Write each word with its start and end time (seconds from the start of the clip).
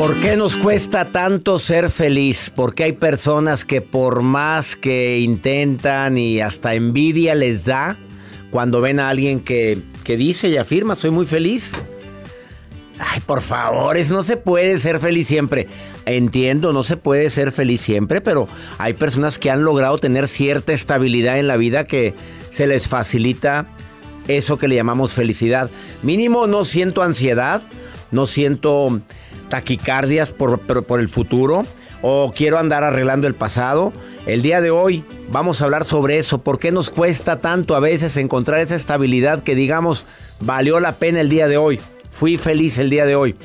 ¿Por 0.00 0.18
qué 0.18 0.34
nos 0.34 0.56
cuesta 0.56 1.04
tanto 1.04 1.58
ser 1.58 1.90
feliz? 1.90 2.50
Porque 2.56 2.84
hay 2.84 2.92
personas 2.92 3.66
que 3.66 3.82
por 3.82 4.22
más 4.22 4.74
que 4.74 5.18
intentan 5.18 6.16
y 6.16 6.40
hasta 6.40 6.74
envidia 6.74 7.34
les 7.34 7.66
da 7.66 7.98
cuando 8.50 8.80
ven 8.80 8.98
a 8.98 9.10
alguien 9.10 9.40
que, 9.40 9.82
que 10.02 10.16
dice 10.16 10.48
y 10.48 10.56
afirma, 10.56 10.94
soy 10.94 11.10
muy 11.10 11.26
feliz. 11.26 11.76
Ay, 12.98 13.20
por 13.20 13.42
favor, 13.42 13.94
no 14.08 14.22
se 14.22 14.38
puede 14.38 14.78
ser 14.78 15.00
feliz 15.00 15.26
siempre. 15.26 15.66
Entiendo, 16.06 16.72
no 16.72 16.82
se 16.82 16.96
puede 16.96 17.28
ser 17.28 17.52
feliz 17.52 17.82
siempre, 17.82 18.22
pero 18.22 18.48
hay 18.78 18.94
personas 18.94 19.38
que 19.38 19.50
han 19.50 19.64
logrado 19.64 19.98
tener 19.98 20.28
cierta 20.28 20.72
estabilidad 20.72 21.38
en 21.38 21.46
la 21.46 21.58
vida 21.58 21.86
que 21.86 22.14
se 22.48 22.66
les 22.66 22.88
facilita 22.88 23.68
eso 24.28 24.56
que 24.56 24.66
le 24.66 24.76
llamamos 24.76 25.12
felicidad. 25.12 25.70
Mínimo 26.02 26.46
no 26.46 26.64
siento 26.64 27.02
ansiedad, 27.02 27.60
no 28.12 28.26
siento 28.26 29.02
taquicardias 29.50 30.32
por, 30.32 30.60
por 30.60 31.00
el 31.00 31.08
futuro 31.08 31.66
o 32.02 32.32
quiero 32.34 32.58
andar 32.58 32.84
arreglando 32.84 33.26
el 33.26 33.34
pasado. 33.34 33.92
El 34.26 34.40
día 34.42 34.60
de 34.60 34.70
hoy 34.70 35.04
vamos 35.30 35.60
a 35.60 35.66
hablar 35.66 35.84
sobre 35.84 36.16
eso. 36.16 36.38
¿Por 36.42 36.58
qué 36.58 36.72
nos 36.72 36.90
cuesta 36.90 37.40
tanto 37.40 37.74
a 37.74 37.80
veces 37.80 38.16
encontrar 38.16 38.60
esa 38.60 38.76
estabilidad 38.76 39.42
que 39.42 39.54
digamos 39.54 40.06
valió 40.40 40.80
la 40.80 40.96
pena 40.96 41.20
el 41.20 41.28
día 41.28 41.48
de 41.48 41.58
hoy? 41.58 41.80
Fui 42.10 42.38
feliz 42.38 42.78
el 42.78 42.90
día 42.90 43.04
de 43.04 43.16
hoy. 43.16 43.36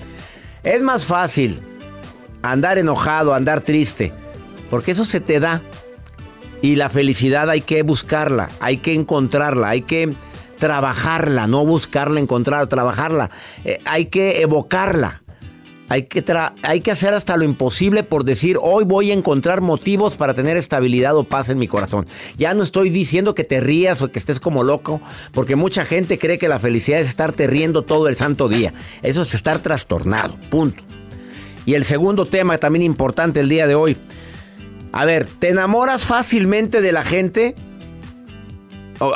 Es 0.64 0.82
más 0.82 1.06
fácil 1.06 1.62
andar 2.42 2.78
enojado, 2.78 3.34
andar 3.34 3.62
triste, 3.62 4.14
porque 4.70 4.92
eso 4.92 5.06
se 5.06 5.20
te 5.20 5.40
da. 5.40 5.62
Y 6.62 6.78
la 6.78 6.90
felicidad 6.90 7.50
hay 7.50 7.62
que 7.62 7.84
buscarla, 7.84 8.50
hay 8.60 8.78
que 8.78 8.94
encontrarla, 8.94 9.70
hay 9.70 9.82
que 9.82 10.16
trabajarla, 10.58 11.48
no 11.48 11.66
buscarla, 11.66 12.20
encontrarla, 12.20 12.68
trabajarla. 12.68 13.30
Eh, 13.66 13.80
hay 13.86 14.06
que 14.06 14.42
evocarla. 14.42 15.25
Hay 15.88 16.04
que, 16.04 16.24
hay 16.64 16.82
que 16.82 16.92
hacer 16.92 17.14
hasta 17.14 17.38
lo 17.38 17.44
imposible 17.44 18.02
por 18.04 18.24
decir, 18.24 18.58
hoy 18.60 18.86
voy 18.86 19.12
a 19.12 19.14
encontrar 19.14 19.62
motivos 19.62 20.18
para 20.18 20.34
tener 20.34 20.58
estabilidad 20.58 21.16
o 21.16 21.26
paz 21.26 21.50
en 21.50 21.60
mi 21.60 21.68
corazón. 21.68 22.08
Ya 22.38 22.56
no 22.56 22.64
estoy 22.64 22.90
diciendo 22.90 23.36
que 23.36 23.44
te 23.44 23.60
rías 23.60 24.02
o 24.02 24.12
que 24.12 24.18
estés 24.18 24.40
como 24.40 24.64
loco, 24.64 25.00
porque 25.34 25.56
mucha 25.56 25.86
gente 25.86 26.18
cree 26.18 26.40
que 26.40 26.48
la 26.48 26.60
felicidad 26.60 27.00
es 27.00 27.10
estarte 27.10 27.46
riendo 27.46 27.84
todo 27.84 28.08
el 28.08 28.16
santo 28.16 28.50
día. 28.50 28.74
Eso 29.04 29.22
es 29.22 29.36
estar 29.36 29.60
trastornado, 29.60 30.40
punto. 30.50 30.84
Y 31.68 31.76
el 31.76 31.84
segundo 31.84 32.26
tema 32.26 32.58
también 32.58 32.84
importante 32.84 33.40
el 33.40 33.50
día 33.50 33.68
de 33.68 33.76
hoy. 33.76 33.98
A 34.92 35.06
ver, 35.06 35.28
¿te 35.28 35.50
enamoras 35.50 36.06
fácilmente 36.06 36.82
de 36.82 36.92
la 36.92 37.04
gente? 37.04 37.54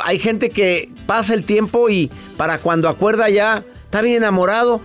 Hay 0.04 0.18
gente 0.18 0.50
que 0.50 0.92
pasa 1.06 1.34
el 1.34 1.44
tiempo 1.44 1.88
y 1.88 2.10
para 2.36 2.58
cuando 2.58 2.88
acuerda 2.88 3.28
ya 3.28 3.64
está 3.84 4.02
bien 4.02 4.18
enamorado 4.18 4.80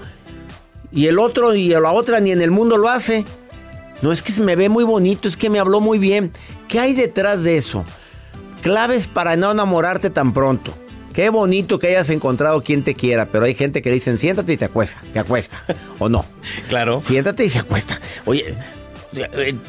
y 0.95 1.07
el 1.07 1.19
otro 1.19 1.53
y 1.53 1.67
la 1.67 1.91
otra 1.91 2.19
ni 2.21 2.31
en 2.31 2.41
el 2.41 2.49
mundo 2.49 2.77
lo 2.77 2.89
hace. 2.89 3.25
No 4.01 4.11
es 4.11 4.23
que 4.23 4.31
se 4.31 4.41
me 4.41 4.55
ve 4.55 4.69
muy 4.69 4.83
bonito, 4.83 5.27
es 5.27 5.37
que 5.37 5.49
me 5.49 5.59
habló 5.59 5.81
muy 5.81 5.99
bien. 5.99 6.31
¿Qué 6.67 6.79
hay 6.79 6.93
detrás 6.93 7.43
de 7.43 7.57
eso? 7.57 7.85
Claves 8.61 9.07
para 9.07 9.35
no 9.35 9.51
enamorarte 9.51 10.09
tan 10.09 10.33
pronto. 10.33 10.73
Qué 11.13 11.29
bonito 11.29 11.79
que 11.79 11.87
hayas 11.87 12.09
encontrado 12.09 12.61
quien 12.61 12.83
te 12.83 12.93
quiera, 12.93 13.27
pero 13.29 13.45
hay 13.45 13.55
gente 13.55 13.81
que 13.81 13.91
dicen 13.91 14.17
siéntate 14.17 14.53
y 14.53 14.57
te 14.57 14.65
acuesta, 14.65 15.01
te 15.13 15.19
acuesta, 15.19 15.63
o 15.99 16.09
no. 16.09 16.25
Claro. 16.67 16.99
Siéntate 16.99 17.45
y 17.45 17.49
se 17.49 17.59
acuesta. 17.59 18.01
Oye, 18.25 18.57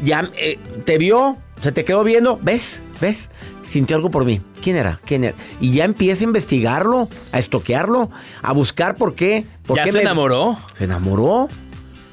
ya 0.03 0.31
eh, 0.37 0.59
te 0.84 0.99
vio, 0.99 1.39
se 1.61 1.73
te 1.73 1.84
quedó 1.84 2.05
viendo, 2.05 2.39
¿ves? 2.43 2.83
¿Ves? 3.01 3.31
Sintió 3.62 3.97
algo 3.97 4.11
por 4.11 4.25
mí. 4.25 4.41
¿Quién 4.62 4.77
era? 4.77 5.01
¿Quién 5.05 5.25
era? 5.25 5.37
Y 5.61 5.73
ya 5.73 5.84
empieza 5.84 6.25
a 6.25 6.29
investigarlo, 6.29 7.09
a 7.33 7.39
estoquearlo, 7.39 8.11
a 8.43 8.53
buscar 8.53 8.97
por 8.97 9.15
qué. 9.15 9.47
Por 9.67 9.77
¿Ya 9.77 9.85
qué 9.85 9.93
se 9.93 10.01
enamoró? 10.01 10.59
Se 10.75 10.85
enamoró. 10.85 11.49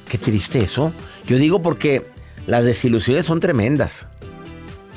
Qué 0.08 0.18
triste 0.18 0.62
eso. 0.62 0.92
Yo 1.26 1.38
digo 1.38 1.62
porque 1.62 2.06
las 2.46 2.64
desilusiones 2.64 3.24
son 3.26 3.40
tremendas. 3.40 4.08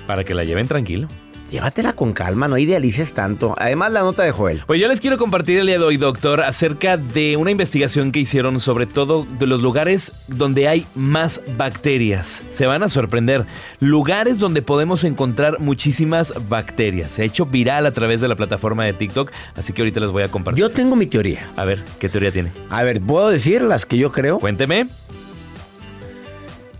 Para 0.06 0.24
que 0.24 0.34
la 0.34 0.44
lleven 0.44 0.68
tranquilo. 0.68 1.08
Llévatela 1.50 1.94
con 1.94 2.14
calma, 2.14 2.48
no 2.48 2.58
idealices 2.58 3.14
tanto. 3.14 3.56
Además, 3.58 3.92
la 3.94 4.02
nota 4.02 4.24
de 4.24 4.32
Joel. 4.32 4.64
Pues 4.68 4.82
yo 4.82 4.88
les 4.88 5.00
quiero 5.00 5.18
compartir 5.18 5.60
el 5.60 5.68
día 5.68 5.78
de 5.78 5.84
hoy, 5.84 5.98
doctor, 5.98 6.42
acerca 6.42 6.98
de 6.98 7.38
una 7.38 7.52
investigación 7.52 8.12
que 8.12 8.20
hicieron 8.20 8.60
sobre 8.60 8.86
todo 8.86 9.26
de 9.40 9.48
los 9.48 9.62
lugares 9.62 10.12
donde 10.28 10.68
hay 10.68 10.86
más 10.96 11.42
bacterias. 11.58 12.44
Se 12.50 12.66
van 12.66 12.84
a 12.84 12.90
sorprender. 12.90 13.46
Lugares 13.80 14.40
donde 14.40 14.62
podemos 14.62 15.04
encontrar 15.04 15.60
muchísimas 15.60 16.34
bacterias. 16.50 17.12
Se 17.14 17.22
ha 17.22 17.26
hecho 17.26 17.46
viral 17.46 17.86
a 17.86 17.92
través 17.92 18.20
de 18.20 18.28
la 18.28 18.36
plataforma 18.36 18.84
de 18.84 18.94
TikTok, 18.94 19.32
así 19.56 19.74
que 19.74 19.82
ahorita 19.82 20.02
les 20.02 20.12
voy 20.12 20.24
a 20.24 20.30
compartir. 20.30 20.62
Yo 20.62 20.70
tengo 20.70 20.96
mi 20.96 21.08
teoría. 21.08 21.50
A 21.56 21.64
ver, 21.64 21.84
¿qué 22.00 22.10
teoría 22.10 22.32
tiene? 22.32 22.52
A 22.70 22.84
ver, 22.84 23.00
¿puedo 23.02 23.30
decir 23.30 23.62
las 23.62 23.86
que 23.86 23.98
yo 23.98 24.12
creo? 24.12 24.40
Cuénteme. 24.40 24.88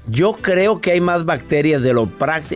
Yo 0.10 0.34
creo 0.34 0.80
que 0.80 0.92
hay 0.92 1.02
más 1.02 1.26
bacterias 1.26 1.84
de 1.84 1.94
lo 1.94 2.10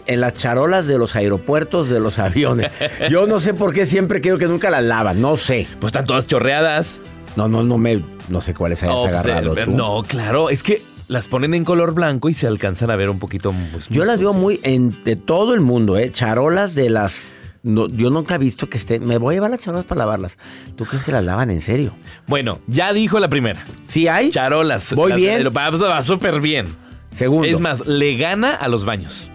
en 0.07 0.21
las 0.21 0.33
charolas 0.33 0.87
de 0.87 0.97
los 0.97 1.15
aeropuertos 1.15 1.89
de 1.89 1.99
los 1.99 2.17
aviones. 2.19 2.71
Yo 3.09 3.27
no 3.27 3.39
sé 3.39 3.53
por 3.53 3.73
qué 3.73 3.85
siempre 3.85 4.21
creo 4.21 4.37
que 4.37 4.47
nunca 4.47 4.69
las 4.69 4.83
lavan, 4.83 5.21
no 5.21 5.37
sé. 5.37 5.67
Pues 5.79 5.89
están 5.89 6.05
todas 6.05 6.27
chorreadas. 6.27 6.99
No, 7.35 7.47
no, 7.47 7.63
no 7.63 7.77
me 7.77 8.03
no 8.29 8.41
sé 8.41 8.53
cuáles 8.53 8.83
hayas 8.83 8.95
pues, 8.95 9.09
agarrado 9.13 9.57
eh, 9.57 9.65
tú. 9.65 9.71
no, 9.71 10.03
claro, 10.03 10.49
es 10.49 10.63
que 10.63 10.81
las 11.07 11.27
ponen 11.27 11.53
en 11.53 11.65
color 11.65 11.93
blanco 11.93 12.29
y 12.29 12.33
se 12.33 12.47
alcanzan 12.47 12.89
a 12.91 12.95
ver 12.95 13.09
un 13.09 13.19
poquito. 13.19 13.53
pues, 13.73 13.87
Yo 13.89 14.05
las 14.05 14.19
veo 14.19 14.33
muy 14.33 14.59
en 14.63 15.03
de 15.03 15.15
todo 15.15 15.53
el 15.53 15.59
mundo, 15.61 15.97
eh, 15.97 16.11
charolas 16.11 16.75
de 16.75 16.89
las 16.89 17.33
no, 17.63 17.87
yo 17.89 18.09
nunca 18.09 18.35
he 18.35 18.37
visto 18.39 18.69
que 18.69 18.77
esté. 18.77 18.99
Me 18.99 19.17
voy 19.17 19.33
a 19.33 19.37
llevar 19.37 19.51
las 19.51 19.59
charolas 19.59 19.85
para 19.85 19.99
lavarlas. 19.99 20.39
¿Tú 20.75 20.85
crees 20.85 21.03
que 21.03 21.11
las 21.11 21.23
lavan 21.23 21.51
en 21.51 21.61
serio? 21.61 21.93
Bueno, 22.25 22.59
ya 22.67 22.91
dijo 22.91 23.19
la 23.19 23.29
primera. 23.29 23.65
¿Sí 23.85 24.07
hay? 24.07 24.31
Charolas. 24.31 24.93
Voy 24.95 25.11
Las- 25.11 25.17
bien. 25.19 25.47
Va, 25.55 25.69
va 25.69 26.01
súper 26.01 26.39
bien. 26.41 26.75
Segundo. 27.11 27.47
Es 27.47 27.59
más, 27.59 27.85
le 27.85 28.15
gana 28.17 28.55
a 28.55 28.67
los 28.67 28.85
baños. 28.85 29.29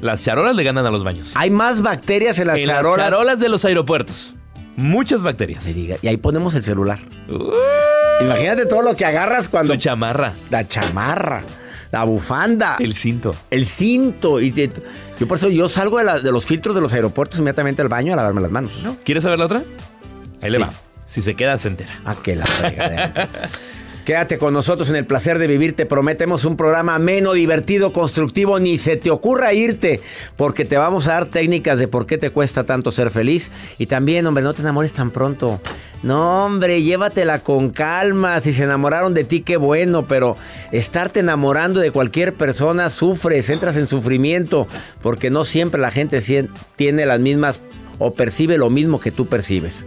Las 0.00 0.22
charolas 0.22 0.54
le 0.54 0.62
ganan 0.62 0.84
a 0.86 0.90
los 0.90 1.02
baños. 1.04 1.32
Hay 1.34 1.50
más 1.50 1.82
bacterias 1.82 2.38
en 2.38 2.48
las 2.48 2.58
en 2.58 2.64
charolas. 2.64 2.98
las 2.98 3.06
charolas 3.10 3.40
de 3.40 3.48
los 3.48 3.64
aeropuertos. 3.64 4.34
Muchas 4.76 5.22
bacterias. 5.22 5.64
Me 5.64 5.72
diga, 5.72 5.96
y 6.02 6.08
ahí 6.08 6.18
ponemos 6.18 6.54
el 6.54 6.62
celular. 6.62 6.98
Imagínate 8.20 8.66
todo 8.66 8.82
lo 8.82 8.94
que 8.94 9.04
agarras 9.06 9.48
cuando. 9.48 9.72
Su 9.72 9.78
chamarra. 9.80 10.32
La 10.50 10.66
chamarra, 10.68 11.42
la 11.90 12.04
bufanda, 12.04 12.76
el, 12.78 12.86
El 12.86 12.94
cinto. 12.94 13.34
cinto. 13.64 14.40
Y 14.40 14.50
te- 14.52 14.70
yo 15.18 15.26
por 15.26 15.38
eso 15.38 15.48
yo 15.48 15.68
salgo 15.68 15.98
de, 15.98 16.04
la- 16.04 16.18
de 16.18 16.30
los 16.30 16.44
filtros 16.44 16.74
de 16.74 16.82
los 16.82 16.92
aeropuertos 16.92 17.38
inmediatamente 17.38 17.80
al 17.82 17.88
baño 17.88 18.12
a 18.12 18.16
lavarme 18.16 18.42
las 18.42 18.50
manos. 18.50 18.86
¿Quieres 19.04 19.22
saber 19.24 19.38
la 19.38 19.46
otra? 19.46 19.64
Ahí 20.42 20.50
le 20.50 20.58
va. 20.58 20.72
Si 21.06 21.22
se 21.22 21.34
queda, 21.34 21.56
se 21.56 21.68
entera. 21.68 21.98
Ah, 22.04 22.16
que 22.22 22.36
la. 22.36 22.44
Quédate 24.06 24.38
con 24.38 24.54
nosotros 24.54 24.88
en 24.90 24.94
el 24.94 25.04
placer 25.04 25.40
de 25.40 25.48
vivir. 25.48 25.74
Te 25.74 25.84
prometemos 25.84 26.44
un 26.44 26.56
programa 26.56 26.94
ameno, 26.94 27.32
divertido, 27.32 27.92
constructivo. 27.92 28.60
Ni 28.60 28.78
se 28.78 28.96
te 28.96 29.10
ocurra 29.10 29.52
irte, 29.52 30.00
porque 30.36 30.64
te 30.64 30.76
vamos 30.76 31.08
a 31.08 31.14
dar 31.14 31.26
técnicas 31.26 31.76
de 31.80 31.88
por 31.88 32.06
qué 32.06 32.16
te 32.16 32.30
cuesta 32.30 32.62
tanto 32.62 32.92
ser 32.92 33.10
feliz. 33.10 33.50
Y 33.78 33.86
también, 33.86 34.24
hombre, 34.24 34.44
no 34.44 34.54
te 34.54 34.62
enamores 34.62 34.92
tan 34.92 35.10
pronto. 35.10 35.60
No, 36.04 36.44
hombre, 36.44 36.84
llévatela 36.84 37.42
con 37.42 37.70
calma. 37.70 38.38
Si 38.38 38.52
se 38.52 38.62
enamoraron 38.62 39.12
de 39.12 39.24
ti, 39.24 39.40
qué 39.40 39.56
bueno. 39.56 40.06
Pero 40.06 40.36
estarte 40.70 41.18
enamorando 41.18 41.80
de 41.80 41.90
cualquier 41.90 42.32
persona, 42.32 42.90
sufres, 42.90 43.50
entras 43.50 43.76
en 43.76 43.88
sufrimiento, 43.88 44.68
porque 45.02 45.30
no 45.30 45.44
siempre 45.44 45.80
la 45.80 45.90
gente 45.90 46.20
tiene 46.76 47.06
las 47.06 47.18
mismas 47.18 47.60
o 47.98 48.14
percibe 48.14 48.56
lo 48.56 48.70
mismo 48.70 49.00
que 49.00 49.10
tú 49.10 49.26
percibes. 49.26 49.86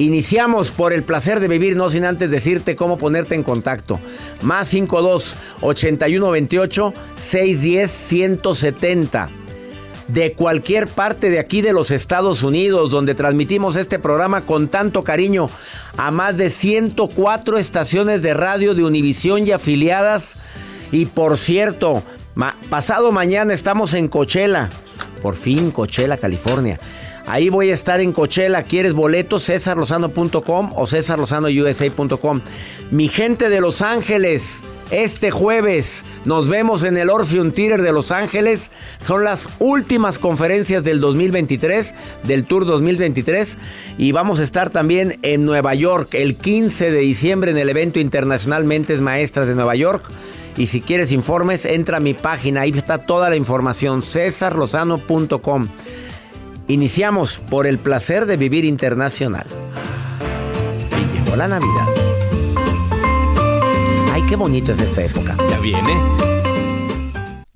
Iniciamos 0.00 0.70
por 0.70 0.94
el 0.94 1.04
placer 1.04 1.40
de 1.40 1.48
vivir, 1.48 1.76
no 1.76 1.90
sin 1.90 2.06
antes 2.06 2.30
decirte 2.30 2.74
cómo 2.74 2.96
ponerte 2.96 3.34
en 3.34 3.42
contacto. 3.42 4.00
Más 4.40 4.68
52 4.68 5.36
81 5.60 6.30
28 6.30 6.94
610 7.16 7.90
170. 7.90 9.30
De 10.08 10.32
cualquier 10.32 10.88
parte 10.88 11.28
de 11.28 11.38
aquí 11.38 11.60
de 11.60 11.74
los 11.74 11.90
Estados 11.90 12.42
Unidos, 12.42 12.92
donde 12.92 13.14
transmitimos 13.14 13.76
este 13.76 13.98
programa 13.98 14.40
con 14.40 14.68
tanto 14.68 15.04
cariño 15.04 15.50
a 15.98 16.10
más 16.10 16.38
de 16.38 16.48
104 16.48 17.58
estaciones 17.58 18.22
de 18.22 18.32
radio 18.32 18.74
de 18.74 18.84
Univisión 18.84 19.46
y 19.46 19.50
afiliadas. 19.50 20.36
Y 20.92 21.04
por 21.04 21.36
cierto, 21.36 22.02
pasado 22.70 23.12
mañana 23.12 23.52
estamos 23.52 23.92
en 23.92 24.08
Coachella. 24.08 24.70
Por 25.20 25.36
fin, 25.36 25.70
Coachella, 25.70 26.16
California. 26.16 26.80
Ahí 27.30 27.48
voy 27.48 27.70
a 27.70 27.74
estar 27.74 28.00
en 28.00 28.10
Coachella. 28.10 28.64
¿Quieres 28.64 28.92
boletos? 28.92 29.44
cesarlozano.com 29.44 30.72
o 30.74 30.86
cesarlozanousa.com. 30.88 32.40
Mi 32.90 33.06
gente 33.06 33.48
de 33.48 33.60
Los 33.60 33.82
Ángeles, 33.82 34.64
este 34.90 35.30
jueves 35.30 36.04
nos 36.24 36.48
vemos 36.48 36.82
en 36.82 36.96
el 36.96 37.08
Orpheum 37.08 37.52
Theater 37.52 37.82
de 37.82 37.92
Los 37.92 38.10
Ángeles. 38.10 38.72
Son 39.00 39.22
las 39.22 39.48
últimas 39.60 40.18
conferencias 40.18 40.82
del 40.82 41.00
2023, 41.00 41.94
del 42.24 42.46
Tour 42.46 42.66
2023. 42.66 43.58
Y 43.96 44.10
vamos 44.10 44.40
a 44.40 44.42
estar 44.42 44.70
también 44.70 45.20
en 45.22 45.44
Nueva 45.44 45.76
York 45.76 46.14
el 46.14 46.34
15 46.34 46.90
de 46.90 46.98
diciembre 46.98 47.52
en 47.52 47.58
el 47.58 47.68
evento 47.68 48.00
internacional 48.00 48.64
Mentes 48.64 49.02
Maestras 49.02 49.46
de 49.46 49.54
Nueva 49.54 49.76
York. 49.76 50.04
Y 50.56 50.66
si 50.66 50.80
quieres 50.80 51.12
informes, 51.12 51.64
entra 51.64 51.98
a 51.98 52.00
mi 52.00 52.12
página. 52.12 52.62
Ahí 52.62 52.72
está 52.74 52.98
toda 52.98 53.30
la 53.30 53.36
información. 53.36 54.02
cesarlozano.com. 54.02 55.68
Iniciamos 56.70 57.40
por 57.50 57.66
el 57.66 57.80
placer 57.80 58.26
de 58.26 58.36
vivir 58.36 58.64
internacional. 58.64 59.44
Y 60.92 61.18
llegó 61.18 61.34
la 61.34 61.48
Navidad. 61.48 61.88
Ay, 64.12 64.22
qué 64.28 64.36
bonito 64.36 64.70
es 64.70 64.78
esta 64.78 65.02
época. 65.02 65.36
Ya 65.50 65.58
viene. 65.58 66.39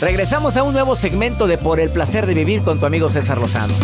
Regresamos 0.00 0.56
a 0.56 0.62
un 0.62 0.72
nuevo 0.72 0.96
segmento 0.96 1.46
de 1.46 1.58
Por 1.58 1.78
el 1.78 1.90
placer 1.90 2.24
de 2.24 2.32
vivir 2.32 2.62
con 2.62 2.80
tu 2.80 2.86
amigo 2.86 3.10
César 3.10 3.36
Lozano. 3.36 3.74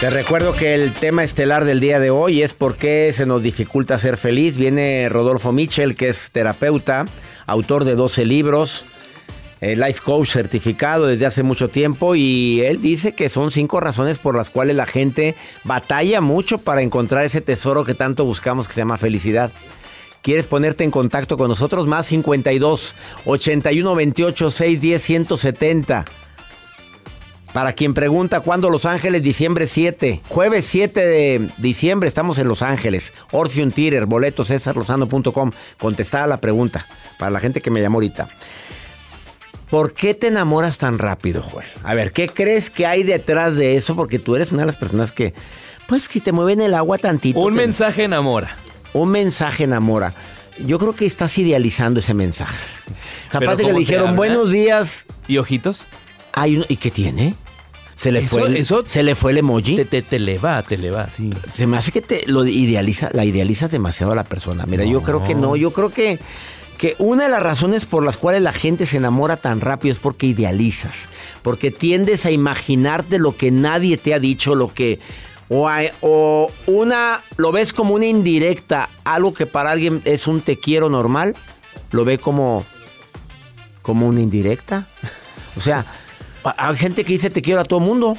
Te 0.00 0.08
recuerdo 0.08 0.54
que 0.54 0.72
el 0.72 0.90
tema 0.92 1.22
estelar 1.22 1.66
del 1.66 1.80
día 1.80 2.00
de 2.00 2.08
hoy 2.08 2.42
es 2.42 2.54
por 2.54 2.76
qué 2.76 3.12
se 3.12 3.26
nos 3.26 3.42
dificulta 3.42 3.98
ser 3.98 4.16
feliz. 4.16 4.56
Viene 4.56 5.06
Rodolfo 5.10 5.52
Mitchell, 5.52 5.96
que 5.96 6.08
es 6.08 6.30
terapeuta, 6.32 7.04
autor 7.46 7.84
de 7.84 7.94
12 7.94 8.24
libros, 8.24 8.86
eh, 9.60 9.76
life 9.76 10.00
coach 10.02 10.30
certificado 10.30 11.08
desde 11.08 11.26
hace 11.26 11.42
mucho 11.42 11.68
tiempo 11.68 12.14
y 12.14 12.62
él 12.62 12.80
dice 12.80 13.12
que 13.12 13.28
son 13.28 13.50
cinco 13.50 13.80
razones 13.80 14.18
por 14.18 14.34
las 14.34 14.48
cuales 14.48 14.76
la 14.76 14.86
gente 14.86 15.34
batalla 15.64 16.22
mucho 16.22 16.56
para 16.56 16.80
encontrar 16.80 17.24
ese 17.26 17.42
tesoro 17.42 17.84
que 17.84 17.94
tanto 17.94 18.24
buscamos 18.24 18.66
que 18.66 18.72
se 18.72 18.80
llama 18.80 18.96
felicidad. 18.96 19.52
¿Quieres 20.22 20.46
ponerte 20.46 20.84
en 20.84 20.90
contacto 20.90 21.36
con 21.36 21.48
nosotros? 21.48 21.86
Más 21.86 22.06
52 22.06 22.94
81 23.26 23.94
28 23.94 24.50
610 24.50 25.02
170. 25.02 26.04
Para 27.52 27.74
quien 27.74 27.92
pregunta 27.92 28.40
cuándo 28.40 28.70
Los 28.70 28.86
Ángeles, 28.86 29.22
diciembre 29.22 29.66
7. 29.66 30.22
Jueves 30.28 30.64
7 30.64 31.04
de 31.06 31.48
diciembre 31.58 32.08
estamos 32.08 32.38
en 32.38 32.48
Los 32.48 32.62
Ángeles. 32.62 33.12
Orpheum 33.30 33.70
Theater, 33.72 34.06
boletos, 34.06 34.48
cesarlozano.com. 34.48 35.50
Contestada 35.78 36.26
la 36.26 36.38
pregunta 36.38 36.86
para 37.18 37.30
la 37.30 37.40
gente 37.40 37.60
que 37.60 37.70
me 37.70 37.82
llamó 37.82 37.96
ahorita. 37.96 38.28
¿Por 39.68 39.92
qué 39.92 40.14
te 40.14 40.28
enamoras 40.28 40.78
tan 40.78 40.98
rápido, 40.98 41.42
Joel? 41.42 41.66
A 41.82 41.94
ver, 41.94 42.12
¿qué 42.12 42.28
crees 42.28 42.70
que 42.70 42.86
hay 42.86 43.02
detrás 43.02 43.56
de 43.56 43.74
eso? 43.76 43.96
Porque 43.96 44.18
tú 44.18 44.36
eres 44.36 44.52
una 44.52 44.62
de 44.62 44.66
las 44.66 44.76
personas 44.76 45.12
que, 45.12 45.34
pues, 45.88 46.08
que 46.08 46.20
te 46.20 46.30
mueven 46.32 46.60
el 46.60 46.74
agua 46.74 46.98
tantito. 46.98 47.40
Un 47.40 47.54
te- 47.54 47.60
mensaje 47.60 48.04
enamora. 48.04 48.56
Un 48.92 49.10
mensaje 49.10 49.64
enamora. 49.64 50.14
Yo 50.58 50.78
creo 50.78 50.94
que 50.94 51.06
estás 51.06 51.36
idealizando 51.38 52.00
ese 52.00 52.14
mensaje. 52.14 52.56
Capaz 53.30 53.52
de 53.56 53.56
que 53.58 53.62
¿cómo 53.64 53.72
le 53.74 53.78
dijeron 53.80 54.16
buenos 54.16 54.50
días. 54.50 55.06
¿Y 55.26 55.38
ojitos? 55.38 55.86
Hay 56.32 56.56
uno- 56.56 56.66
¿Y 56.68 56.76
qué 56.76 56.90
tiene? 56.90 57.34
Se 57.96 58.10
le 58.12 58.20
Eso- 58.20 58.28
fue 58.38 58.48
el, 58.48 58.56
eso- 58.56 58.82
se 58.86 59.02
le 59.02 59.14
fue 59.14 59.32
el 59.32 59.38
emoji. 59.38 59.76
Te, 59.76 59.84
te, 59.84 60.02
te 60.02 60.18
le 60.18 60.38
va, 60.38 60.62
te 60.62 60.76
le 60.76 60.90
va, 60.90 61.08
sí. 61.08 61.30
Se 61.52 61.66
me 61.66 61.76
hace 61.78 61.92
que 61.92 62.02
te 62.02 62.24
lo 62.26 62.44
idealiza, 62.44 63.10
la 63.12 63.24
idealizas 63.24 63.70
demasiado 63.70 64.12
a 64.12 64.16
la 64.16 64.24
persona. 64.24 64.64
Mira, 64.66 64.84
yo 64.84 65.02
creo 65.02 65.22
que 65.24 65.34
no, 65.34 65.56
yo 65.56 65.72
creo 65.72 65.90
que 65.90 66.18
que 66.78 66.96
una 66.98 67.22
de 67.24 67.28
las 67.28 67.42
razones 67.44 67.84
por 67.86 68.04
las 68.04 68.16
cuales 68.16 68.42
la 68.42 68.52
gente 68.52 68.86
se 68.86 68.96
enamora 68.96 69.36
tan 69.36 69.60
rápido 69.60 69.92
es 69.92 70.00
porque 70.00 70.26
idealizas, 70.26 71.08
porque 71.42 71.70
tiendes 71.70 72.26
a 72.26 72.32
imaginarte 72.32 73.20
lo 73.20 73.36
que 73.36 73.52
nadie 73.52 73.96
te 73.98 74.14
ha 74.14 74.18
dicho, 74.18 74.56
lo 74.56 74.74
que 74.74 74.98
o, 75.54 75.68
hay- 75.68 75.90
o 76.00 76.50
una 76.66 77.20
lo 77.36 77.52
ves 77.52 77.72
como 77.72 77.94
una 77.94 78.06
indirecta, 78.06 78.88
algo 79.04 79.34
que 79.34 79.44
para 79.46 79.70
alguien 79.70 80.00
es 80.04 80.26
un 80.26 80.40
te 80.40 80.58
quiero 80.58 80.88
normal, 80.88 81.34
lo 81.90 82.04
ve 82.04 82.18
como 82.18 82.64
como 83.82 84.06
una 84.06 84.20
indirecta. 84.20 84.86
O 85.56 85.60
sea, 85.60 85.84
ha- 86.44 86.68
hay 86.68 86.76
gente 86.76 87.04
que 87.04 87.12
dice 87.12 87.28
te 87.30 87.42
quiero 87.42 87.60
a 87.60 87.64
todo 87.64 87.80
mundo. 87.80 88.14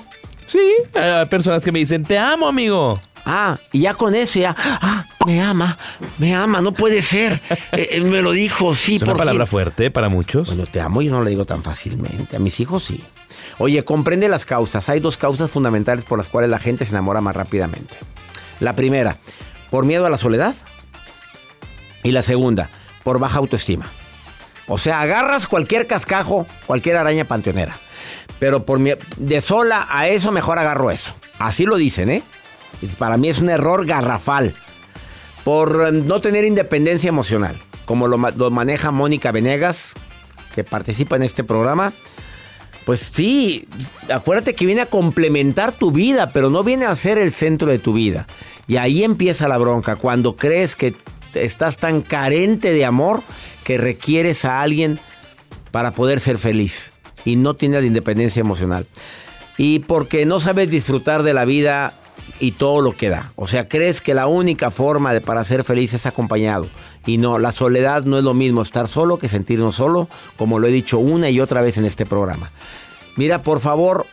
Sí, 0.45 0.59
hay 0.93 1.25
personas 1.27 1.63
que 1.63 1.71
me 1.71 1.79
dicen, 1.79 2.03
te 2.03 2.17
amo, 2.17 2.47
amigo. 2.47 2.99
Ah, 3.25 3.57
y 3.71 3.79
ya 3.81 3.93
con 3.93 4.13
eso 4.13 4.37
ya, 4.39 4.53
ah, 4.59 5.05
me 5.25 5.41
ama, 5.41 5.77
me 6.17 6.35
ama, 6.35 6.59
no 6.61 6.73
puede 6.73 7.01
ser. 7.01 7.39
Eh, 7.71 7.87
eh, 7.93 8.01
me 8.01 8.21
lo 8.21 8.33
dijo, 8.33 8.75
sí, 8.75 8.97
Es 8.97 9.01
una 9.03 9.13
por 9.13 9.19
palabra 9.19 9.45
fin. 9.47 9.51
fuerte 9.51 9.89
para 9.89 10.09
muchos. 10.09 10.49
Bueno, 10.49 10.65
te 10.69 10.79
amo, 10.81 11.01
yo 11.01 11.11
no 11.11 11.21
lo 11.23 11.29
digo 11.29 11.45
tan 11.45 11.63
fácilmente. 11.63 12.35
A 12.35 12.39
mis 12.39 12.59
hijos 12.59 12.83
sí. 12.83 13.01
Oye, 13.59 13.83
comprende 13.85 14.27
las 14.27 14.45
causas. 14.45 14.89
Hay 14.89 14.99
dos 14.99 15.17
causas 15.17 15.51
fundamentales 15.51 16.05
por 16.05 16.17
las 16.17 16.27
cuales 16.27 16.49
la 16.49 16.59
gente 16.59 16.85
se 16.85 16.91
enamora 16.91 17.21
más 17.21 17.35
rápidamente. 17.35 17.95
La 18.59 18.73
primera, 18.73 19.17
por 19.69 19.85
miedo 19.85 20.05
a 20.05 20.09
la 20.09 20.17
soledad. 20.17 20.55
Y 22.03 22.11
la 22.11 22.21
segunda, 22.21 22.69
por 23.03 23.19
baja 23.19 23.37
autoestima. 23.37 23.85
O 24.67 24.77
sea, 24.77 25.01
agarras 25.01 25.47
cualquier 25.47 25.87
cascajo, 25.87 26.47
cualquier 26.65 26.97
araña 26.97 27.25
panteonera. 27.25 27.75
Pero 28.39 28.65
por 28.65 28.79
mi- 28.79 28.93
de 29.17 29.41
sola 29.41 29.87
a 29.89 30.07
eso 30.07 30.31
mejor 30.31 30.57
agarro 30.59 30.91
eso. 30.91 31.13
Así 31.39 31.65
lo 31.65 31.77
dicen, 31.77 32.09
¿eh? 32.09 32.23
Para 32.97 33.17
mí 33.17 33.29
es 33.29 33.39
un 33.39 33.49
error 33.49 33.85
garrafal. 33.85 34.55
Por 35.43 35.85
eh, 35.87 35.91
no 35.91 36.19
tener 36.21 36.43
independencia 36.45 37.07
emocional. 37.09 37.61
Como 37.85 38.07
lo 38.07 38.17
maneja 38.17 38.91
Mónica 38.91 39.31
Venegas, 39.31 39.93
que 40.55 40.63
participa 40.63 41.15
en 41.17 41.23
este 41.23 41.43
programa. 41.43 41.91
Pues 42.85 43.11
sí, 43.13 43.67
acuérdate 44.13 44.55
que 44.55 44.65
viene 44.65 44.81
a 44.81 44.87
complementar 44.87 45.71
tu 45.71 45.91
vida, 45.91 46.31
pero 46.31 46.49
no 46.49 46.63
viene 46.63 46.85
a 46.85 46.95
ser 46.95 47.17
el 47.17 47.31
centro 47.31 47.69
de 47.69 47.79
tu 47.79 47.93
vida. 47.93 48.27
Y 48.67 48.77
ahí 48.77 49.03
empieza 49.03 49.47
la 49.47 49.57
bronca, 49.57 49.95
cuando 49.95 50.35
crees 50.35 50.75
que 50.75 50.93
estás 51.33 51.77
tan 51.77 52.01
carente 52.01 52.71
de 52.71 52.85
amor 52.85 53.21
que 53.63 53.77
requieres 53.77 54.45
a 54.45 54.61
alguien 54.61 54.99
para 55.71 55.91
poder 55.91 56.19
ser 56.19 56.37
feliz 56.37 56.91
y 57.25 57.35
no 57.35 57.55
tienes 57.55 57.81
la 57.81 57.87
independencia 57.87 58.41
emocional. 58.41 58.85
Y 59.57 59.79
porque 59.79 60.25
no 60.25 60.39
sabes 60.39 60.69
disfrutar 60.69 61.23
de 61.23 61.33
la 61.33 61.45
vida 61.45 61.93
y 62.39 62.51
todo 62.51 62.81
lo 62.81 62.91
que 62.95 63.09
da. 63.09 63.31
O 63.35 63.47
sea, 63.47 63.67
crees 63.67 64.01
que 64.01 64.13
la 64.13 64.27
única 64.27 64.71
forma 64.71 65.13
de 65.13 65.21
para 65.21 65.43
ser 65.43 65.63
feliz 65.63 65.93
es 65.93 66.05
acompañado. 66.05 66.67
Y 67.05 67.17
no, 67.17 67.37
la 67.37 67.51
soledad 67.51 68.03
no 68.03 68.17
es 68.17 68.23
lo 68.23 68.33
mismo 68.33 68.61
estar 68.61 68.87
solo 68.87 69.17
que 69.17 69.27
sentirnos 69.27 69.75
solo, 69.75 70.07
como 70.37 70.59
lo 70.59 70.67
he 70.67 70.71
dicho 70.71 70.99
una 70.99 71.29
y 71.29 71.39
otra 71.39 71.61
vez 71.61 71.77
en 71.77 71.85
este 71.85 72.05
programa. 72.05 72.51
Mira, 73.15 73.43
por 73.43 73.59
favor, 73.59 74.05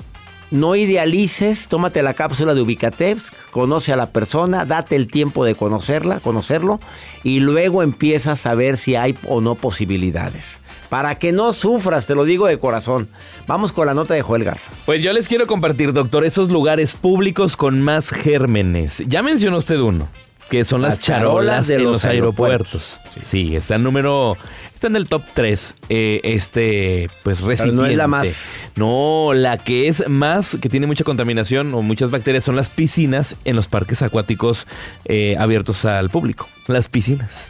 no 0.50 0.74
idealices, 0.74 1.68
tómate 1.68 2.02
la 2.02 2.14
cápsula 2.14 2.54
de 2.54 2.62
Ubicateps, 2.62 3.32
conoce 3.50 3.92
a 3.92 3.96
la 3.96 4.10
persona, 4.10 4.64
date 4.64 4.96
el 4.96 5.06
tiempo 5.06 5.44
de 5.44 5.54
conocerla, 5.54 6.18
conocerlo 6.20 6.80
y 7.22 7.40
luego 7.40 7.82
empiezas 7.82 8.46
a 8.46 8.54
ver 8.54 8.76
si 8.76 8.96
hay 8.96 9.16
o 9.28 9.40
no 9.40 9.54
posibilidades. 9.54 10.60
Para 10.90 11.14
que 11.18 11.32
no 11.32 11.52
sufras, 11.52 12.06
te 12.06 12.14
lo 12.14 12.24
digo 12.24 12.46
de 12.46 12.58
corazón. 12.58 13.08
Vamos 13.46 13.72
con 13.72 13.86
la 13.86 13.94
nota 13.94 14.12
de 14.14 14.22
Joel 14.22 14.44
Garza. 14.44 14.72
Pues 14.86 15.02
yo 15.02 15.12
les 15.12 15.28
quiero 15.28 15.46
compartir, 15.46 15.92
doctor, 15.92 16.24
esos 16.24 16.50
lugares 16.50 16.94
públicos 16.94 17.56
con 17.56 17.80
más 17.80 18.10
gérmenes. 18.10 19.02
Ya 19.06 19.22
mencionó 19.22 19.56
usted 19.58 19.78
uno, 19.78 20.08
que 20.50 20.64
son 20.64 20.82
las, 20.82 20.96
Las 20.96 21.00
charolas 21.00 21.32
charolas 21.46 21.68
de 21.68 21.78
los 21.78 21.92
los 21.92 22.04
aeropuertos. 22.04 22.98
aeropuertos. 22.98 23.26
Sí. 23.28 23.54
está 23.54 23.76
en 23.76 23.84
número, 23.84 24.36
está 24.74 24.88
en 24.88 24.96
el 24.96 25.06
top 25.08 25.22
3, 25.34 25.74
este, 25.88 27.08
pues 27.22 27.40
recipiente. 27.42 27.80
no 27.82 27.86
es 27.86 27.96
la 27.96 28.06
más- 28.08 28.54
No, 28.74 29.30
la 29.32 29.58
que 29.58 29.86
es 29.86 30.08
más, 30.08 30.56
que 30.60 30.68
tiene 30.68 30.88
mucha 30.88 31.04
contaminación 31.04 31.72
o 31.74 31.82
muchas 31.82 32.10
bacterias 32.10 32.42
son 32.44 32.56
las 32.56 32.68
piscinas 32.68 33.36
en 33.44 33.54
los 33.54 33.68
parques 33.68 34.02
acuáticos 34.02 34.66
eh, 35.04 35.36
abiertos 35.38 35.84
al 35.84 36.10
público. 36.10 36.48
Las 36.66 36.88
piscinas. 36.88 37.48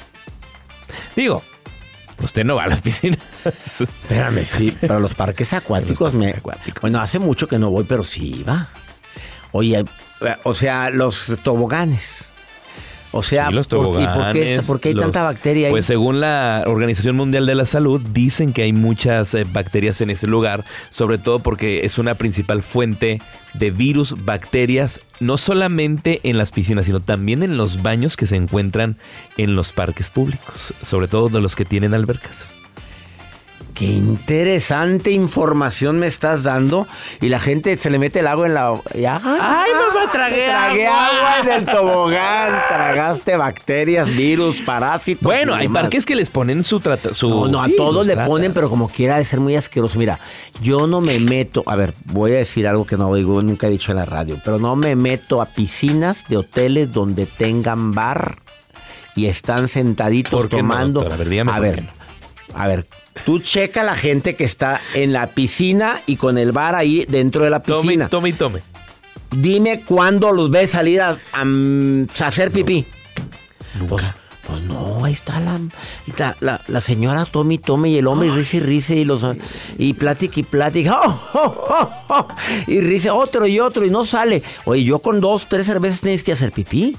Digo, 1.16 1.42
usted 2.22 2.44
no 2.44 2.56
va 2.56 2.64
a 2.64 2.68
las 2.68 2.80
piscinas. 2.80 3.18
Espérame, 3.44 4.44
sí, 4.44 4.70
para 4.72 5.00
los 5.00 5.14
parques 5.14 5.52
acuáticos 5.54 6.14
me... 6.14 6.34
Bueno, 6.80 7.00
hace 7.00 7.18
mucho 7.18 7.48
que 7.48 7.58
no 7.58 7.70
voy, 7.70 7.84
pero 7.84 8.04
sí 8.04 8.40
iba. 8.40 8.68
Oye, 9.52 9.84
eh, 10.20 10.36
o 10.44 10.54
sea, 10.54 10.90
los 10.90 11.38
toboganes. 11.42 12.30
O 13.12 13.22
sea, 13.24 13.48
Sí, 13.48 13.54
los 13.54 13.66
¿por- 13.66 14.00
¿y 14.00 14.06
por 14.06 14.32
qué, 14.32 14.42
esto- 14.42 14.54
toboganes, 14.54 14.66
por 14.66 14.80
qué 14.80 14.88
hay 14.90 14.94
los- 14.94 15.02
tanta 15.02 15.24
bacteria 15.24 15.66
ahí? 15.66 15.72
Pues 15.72 15.84
según 15.86 16.20
la 16.20 16.62
Organización 16.66 17.16
Mundial 17.16 17.44
de 17.46 17.56
la 17.56 17.64
Salud, 17.64 18.00
dicen 18.12 18.52
que 18.52 18.62
hay 18.62 18.72
muchas 18.72 19.34
eh, 19.34 19.44
bacterias 19.52 20.00
en 20.00 20.10
ese 20.10 20.26
lugar, 20.28 20.64
sobre 20.90 21.18
todo 21.18 21.40
porque 21.40 21.84
es 21.84 21.98
una 21.98 22.14
principal 22.14 22.62
fuente 22.62 23.20
de 23.54 23.70
virus, 23.72 24.24
bacterias, 24.24 25.00
no 25.18 25.36
solamente 25.38 26.20
en 26.22 26.38
las 26.38 26.52
piscinas, 26.52 26.86
sino 26.86 27.00
también 27.00 27.42
en 27.42 27.56
los 27.56 27.82
baños 27.82 28.16
que 28.16 28.28
se 28.28 28.36
encuentran 28.36 28.96
en 29.36 29.56
los 29.56 29.72
parques 29.72 30.08
públicos, 30.10 30.72
sobre 30.84 31.08
todo 31.08 31.28
de 31.30 31.40
los 31.40 31.56
que 31.56 31.64
tienen 31.64 31.94
albercas. 31.94 32.46
Qué 33.74 33.86
interesante 33.86 35.10
información 35.10 35.98
me 35.98 36.06
estás 36.06 36.42
dando. 36.42 36.86
Y 37.20 37.28
la 37.28 37.38
gente 37.38 37.76
se 37.76 37.90
le 37.90 37.98
mete 37.98 38.20
el 38.20 38.26
agua 38.26 38.46
en 38.46 38.54
la... 38.54 38.74
ya. 38.94 39.20
¡Ay, 39.24 39.70
mamá, 39.72 40.10
tragué 40.10 40.46
Tragué 40.48 40.86
agua! 40.86 41.06
agua 41.06 41.54
en 41.54 41.60
el 41.60 41.66
tobogán. 41.66 42.62
Tragaste 42.68 43.36
bacterias, 43.36 44.08
virus, 44.08 44.58
parásitos. 44.60 45.22
Bueno, 45.22 45.52
y 45.52 45.60
hay 45.60 45.62
demás. 45.62 45.82
parques 45.82 46.04
que 46.04 46.14
les 46.14 46.28
ponen 46.30 46.62
su 46.64 46.80
trata, 46.80 47.14
su 47.14 47.28
No, 47.28 47.48
no, 47.48 47.62
a 47.62 47.68
todos 47.76 48.06
le 48.06 48.16
ponen, 48.16 48.52
pero 48.52 48.68
como 48.68 48.88
quiera 48.88 49.16
de 49.18 49.24
ser 49.24 49.40
muy 49.40 49.56
asqueroso. 49.56 49.98
Mira, 49.98 50.18
yo 50.60 50.86
no 50.86 51.00
me 51.00 51.18
meto, 51.18 51.62
a 51.66 51.76
ver, 51.76 51.94
voy 52.04 52.32
a 52.32 52.36
decir 52.36 52.66
algo 52.68 52.86
que 52.86 52.96
no 52.96 53.14
digo, 53.14 53.40
nunca 53.42 53.66
he 53.66 53.70
dicho 53.70 53.92
en 53.92 53.96
la 53.98 54.04
radio, 54.04 54.36
pero 54.44 54.58
no 54.58 54.76
me 54.76 54.96
meto 54.96 55.40
a 55.40 55.46
piscinas 55.46 56.28
de 56.28 56.36
hoteles 56.36 56.92
donde 56.92 57.26
tengan 57.26 57.92
bar 57.92 58.36
y 59.16 59.26
están 59.26 59.68
sentaditos 59.68 60.30
¿Por 60.42 60.48
qué 60.48 60.62
no, 60.62 60.68
tomando. 60.68 61.00
A 61.00 61.16
ver, 61.16 61.28
dígame 61.28 61.50
a 61.50 61.54
por 61.54 61.62
ver, 61.62 61.74
qué 61.76 61.80
no. 61.82 61.88
A 62.54 62.66
ver, 62.68 62.86
tú 63.24 63.38
checa 63.40 63.82
la 63.82 63.94
gente 63.96 64.34
que 64.36 64.44
está 64.44 64.80
en 64.94 65.12
la 65.12 65.26
piscina 65.28 66.00
y 66.06 66.16
con 66.16 66.38
el 66.38 66.52
bar 66.52 66.74
ahí 66.74 67.04
dentro 67.08 67.44
de 67.44 67.50
la 67.50 67.60
Tome, 67.62 67.82
piscina. 67.82 68.08
tome 68.08 68.28
y 68.30 68.32
tome. 68.32 68.62
Dime 69.30 69.82
cuándo 69.82 70.32
los 70.32 70.50
ves 70.50 70.70
salir 70.70 71.00
a, 71.00 71.16
a, 71.32 71.44
mm, 71.44 72.08
a 72.20 72.26
hacer 72.26 72.50
pipí. 72.50 72.84
Pues, 73.88 74.04
pues 74.46 74.60
no, 74.62 75.04
ahí 75.04 75.12
está 75.12 75.38
la, 75.38 75.60
la, 76.18 76.36
la- 76.40 76.60
la 76.66 76.80
señora 76.80 77.24
Tommy 77.24 77.58
Tome 77.58 77.90
y 77.90 77.98
el 77.98 78.08
hombre 78.08 78.26
y 78.28 78.30
risa 78.32 78.56
y 78.56 78.60
risa 78.60 78.94
y 78.94 79.04
los 79.04 79.24
y 79.78 79.92
plática 79.94 80.40
y 80.40 80.42
plática 80.42 80.98
¡Oh, 81.04 81.20
oh, 81.34 81.66
oh, 81.70 81.90
oh! 82.08 82.28
y 82.66 82.80
risa 82.80 83.14
otro 83.14 83.46
y 83.46 83.60
otro 83.60 83.84
y 83.86 83.90
no 83.90 84.04
sale. 84.04 84.42
Oye, 84.64 84.82
yo 84.82 84.98
con 84.98 85.20
dos, 85.20 85.46
tres 85.48 85.66
cervezas 85.66 86.00
tienes 86.00 86.24
que 86.24 86.32
hacer 86.32 86.50
pipí. 86.50 86.96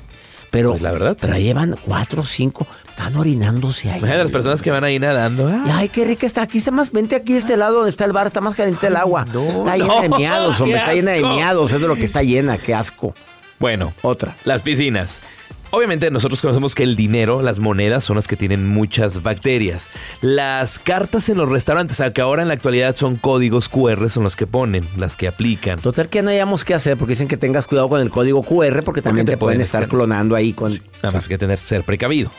Pero, 0.51 0.71
Pues 0.71 0.81
la 0.81 0.91
verdad, 0.91 1.17
sí. 1.19 1.27
llevan 1.41 1.77
cuatro, 1.85 2.23
cinco, 2.25 2.67
están 2.89 3.15
orinándose 3.15 3.89
ahí. 3.89 3.99
Imagínate 3.99 4.23
las 4.23 4.31
personas 4.31 4.61
que 4.61 4.69
van 4.69 4.83
ahí 4.83 4.99
nadando. 4.99 5.47
¡ah! 5.47 5.63
Y, 5.65 5.69
Ay, 5.71 5.89
qué 5.89 6.03
rica 6.03 6.25
está. 6.25 6.41
Aquí 6.41 6.57
está 6.57 6.71
más. 6.71 6.91
Vente 6.91 7.15
aquí 7.15 7.35
a 7.35 7.37
este 7.37 7.55
lado 7.55 7.75
donde 7.75 7.89
está 7.89 8.03
el 8.03 8.11
bar. 8.11 8.27
Está 8.27 8.41
más 8.41 8.55
caliente 8.55 8.87
el 8.87 8.97
agua. 8.97 9.25
está 9.25 9.77
llena 9.77 10.01
de 10.01 10.09
miados, 10.09 10.59
hombre. 10.59 10.77
Está 10.77 10.93
llena 10.93 11.11
de 11.11 11.23
miados. 11.23 11.71
Es 11.71 11.79
de 11.81 11.87
lo 11.87 11.95
que 11.95 12.03
está 12.05 12.21
llena. 12.21 12.57
Qué 12.57 12.75
asco. 12.75 13.15
Bueno, 13.59 13.93
Otra. 14.01 14.35
Las 14.43 14.61
piscinas. 14.61 15.21
Obviamente 15.71 16.11
nosotros 16.11 16.41
conocemos 16.41 16.75
que 16.75 16.83
el 16.83 16.97
dinero, 16.97 17.41
las 17.41 17.59
monedas, 17.59 18.03
son 18.03 18.17
las 18.17 18.27
que 18.27 18.35
tienen 18.35 18.67
muchas 18.67 19.23
bacterias. 19.23 19.89
Las 20.19 20.79
cartas 20.79 21.29
en 21.29 21.37
los 21.37 21.47
restaurantes, 21.47 22.01
aunque 22.01 22.19
ahora 22.19 22.41
en 22.41 22.49
la 22.49 22.55
actualidad 22.55 22.93
son 22.93 23.15
códigos 23.15 23.69
QR, 23.69 24.09
son 24.09 24.25
las 24.25 24.35
que 24.35 24.47
ponen, 24.47 24.85
las 24.97 25.15
que 25.15 25.29
aplican. 25.29 25.79
Total 25.79 26.09
que 26.09 26.21
no 26.23 26.29
hayamos 26.29 26.65
qué 26.65 26.73
hacer 26.73 26.97
porque 26.97 27.11
dicen 27.13 27.29
que 27.29 27.37
tengas 27.37 27.65
cuidado 27.65 27.87
con 27.87 28.01
el 28.01 28.09
código 28.09 28.43
QR 28.43 28.83
porque 28.83 29.01
también 29.01 29.25
te 29.25 29.31
te, 29.33 29.37
pueden 29.37 29.55
pueden 29.55 29.61
estar 29.61 29.83
escanear. 29.83 30.07
clonando 30.07 30.35
ahí 30.35 30.51
con... 30.51 30.73
Nada 31.01 31.11
más 31.13 31.29
que 31.29 31.37
tener 31.37 31.57
ser 31.57 31.83
precavido. 31.83 32.29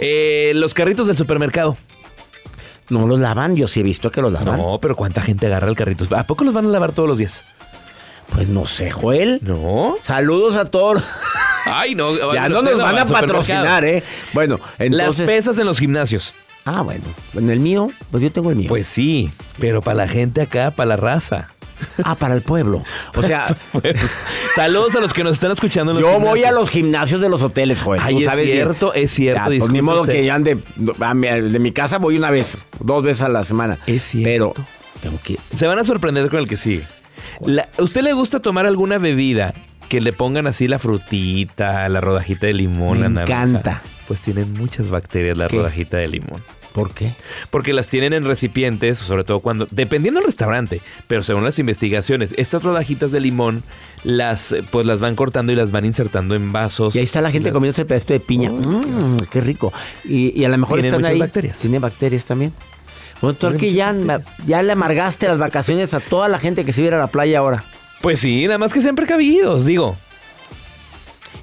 Eh, 0.00 0.50
los 0.56 0.74
carritos 0.74 1.06
del 1.06 1.16
supermercado. 1.16 1.76
No 2.88 3.06
los 3.06 3.20
lavan. 3.20 3.54
Yo 3.54 3.68
sí 3.68 3.80
he 3.80 3.82
visto 3.84 4.10
que 4.10 4.20
los 4.20 4.32
lavan. 4.32 4.58
No, 4.58 4.80
pero 4.80 4.96
¿cuánta 4.96 5.22
gente 5.22 5.46
agarra 5.46 5.68
el 5.68 5.76
carrito? 5.76 6.04
¿A 6.16 6.24
poco 6.24 6.42
los 6.42 6.52
van 6.52 6.66
a 6.66 6.68
lavar 6.68 6.90
todos 6.90 7.08
los 7.08 7.18
días? 7.18 7.42
Pues 8.32 8.48
no 8.48 8.66
sé, 8.66 8.90
Joel. 8.90 9.38
No. 9.42 9.94
Saludos 10.00 10.56
a 10.56 10.64
todos. 10.68 11.02
Ay, 11.66 11.94
no. 11.94 12.14
ya 12.34 12.48
no 12.48 12.62
nos 12.62 12.78
va 12.78 12.84
van 12.92 12.98
a 12.98 13.06
patrocinar, 13.06 13.84
¿eh? 13.84 14.02
Bueno, 14.32 14.58
Las 14.78 14.86
entonces... 14.86 15.26
pesas 15.26 15.58
en 15.58 15.66
los 15.66 15.78
gimnasios. 15.78 16.34
Ah, 16.64 16.82
bueno. 16.82 17.04
En 17.34 17.48
el 17.50 17.60
mío, 17.60 17.90
pues 18.10 18.22
yo 18.22 18.32
tengo 18.32 18.50
el 18.50 18.56
mío. 18.56 18.68
Pues 18.68 18.86
sí, 18.86 19.30
pero 19.60 19.82
para 19.82 19.98
la 19.98 20.08
gente 20.08 20.40
acá, 20.40 20.70
para 20.72 20.88
la 20.88 20.96
raza. 20.96 21.48
Ah, 22.02 22.14
para 22.16 22.34
el 22.34 22.42
pueblo. 22.42 22.82
O 23.14 23.22
sea, 23.22 23.54
Saludos 24.54 24.94
a 24.96 25.00
los 25.00 25.12
que 25.12 25.22
nos 25.22 25.32
están 25.32 25.52
escuchando. 25.52 25.92
En 25.92 26.00
los 26.00 26.10
yo 26.10 26.18
voy 26.18 26.42
a 26.44 26.50
los 26.52 26.70
gimnasios 26.70 27.20
de 27.20 27.28
los 27.28 27.42
hoteles, 27.42 27.80
Joel. 27.80 28.00
Ay, 28.02 28.18
es 28.18 28.24
sabes 28.24 28.46
cierto, 28.46 28.94
es 28.94 29.10
cierto, 29.10 29.38
Ya, 29.40 29.44
pues, 29.44 29.54
disculpe 29.56 29.72
ni 29.74 29.82
modo 29.82 30.00
usted. 30.02 30.14
que 30.14 30.24
ya 30.24 30.34
ande. 30.34 30.56
De 30.56 31.58
mi 31.58 31.72
casa 31.72 31.98
voy 31.98 32.16
una 32.16 32.30
vez, 32.30 32.58
dos 32.80 33.02
veces 33.02 33.22
a 33.22 33.28
la 33.28 33.44
semana. 33.44 33.78
Es 33.86 34.02
cierto. 34.04 34.54
Pero 34.54 34.54
tengo 35.02 35.18
que. 35.22 35.38
Se 35.54 35.66
van 35.66 35.78
a 35.78 35.84
sorprender 35.84 36.28
con 36.30 36.38
el 36.40 36.48
que 36.48 36.56
sigue. 36.56 36.84
La- 37.44 37.68
¿A 37.78 37.82
usted 37.82 38.00
le 38.02 38.12
gusta 38.14 38.40
tomar 38.40 38.64
alguna 38.66 38.96
bebida 38.98 39.52
que 39.88 40.00
le 40.00 40.12
pongan 40.12 40.46
así 40.46 40.68
la 40.68 40.78
frutita, 40.78 41.88
la 41.88 42.00
rodajita 42.00 42.46
de 42.46 42.54
limón? 42.54 43.00
Me 43.12 43.22
encanta. 43.22 43.82
Pues 44.08 44.20
tienen 44.20 44.52
muchas 44.54 44.88
bacterias 44.88 45.36
la 45.36 45.48
¿Qué? 45.48 45.56
rodajita 45.56 45.96
de 45.96 46.08
limón. 46.08 46.42
¿Por 46.72 46.92
qué? 46.92 47.14
Porque 47.50 47.72
las 47.72 47.88
tienen 47.88 48.12
en 48.12 48.24
recipientes, 48.26 48.98
sobre 48.98 49.24
todo 49.24 49.40
cuando, 49.40 49.66
dependiendo 49.70 50.20
del 50.20 50.26
restaurante, 50.26 50.82
pero 51.06 51.22
según 51.22 51.42
las 51.42 51.58
investigaciones, 51.58 52.34
estas 52.36 52.62
rodajitas 52.62 53.12
de 53.12 53.20
limón 53.20 53.62
las, 54.04 54.54
pues 54.70 54.86
las 54.86 55.00
van 55.00 55.16
cortando 55.16 55.52
y 55.52 55.56
las 55.56 55.72
van 55.72 55.86
insertando 55.86 56.34
en 56.34 56.52
vasos. 56.52 56.94
Y 56.94 56.98
ahí 56.98 57.04
está 57.04 57.22
la 57.22 57.30
gente 57.30 57.50
comiéndose 57.50 57.82
el 57.82 57.86
pedacito 57.88 58.12
de 58.12 58.20
piña. 58.20 58.50
Mm, 58.50 59.16
qué 59.30 59.40
rico. 59.40 59.72
Y, 60.04 60.38
y 60.38 60.44
a 60.44 60.50
lo 60.50 60.58
mejor 60.58 60.80
Tienen 60.82 61.00
están 61.00 61.10
ahí. 61.12 61.18
bacterias. 61.18 61.58
Tiene 61.58 61.78
bacterias 61.78 62.26
también. 62.26 62.52
Bueno, 63.22 63.38
ya, 63.56 63.94
ya 64.46 64.62
le 64.62 64.72
amargaste 64.72 65.26
las 65.26 65.38
vacaciones 65.38 65.94
a 65.94 66.00
toda 66.00 66.28
la 66.28 66.38
gente 66.38 66.66
que 66.66 66.72
se 66.72 66.82
iba 66.82 66.88
a 66.88 66.90
ir 66.90 66.94
a 66.94 66.98
la 66.98 67.06
playa 67.06 67.38
ahora. 67.38 67.64
Pues 68.00 68.20
sí, 68.20 68.44
nada 68.46 68.58
más 68.58 68.72
que 68.72 68.80
sean 68.80 68.94
precavidos, 68.94 69.64
digo. 69.64 69.96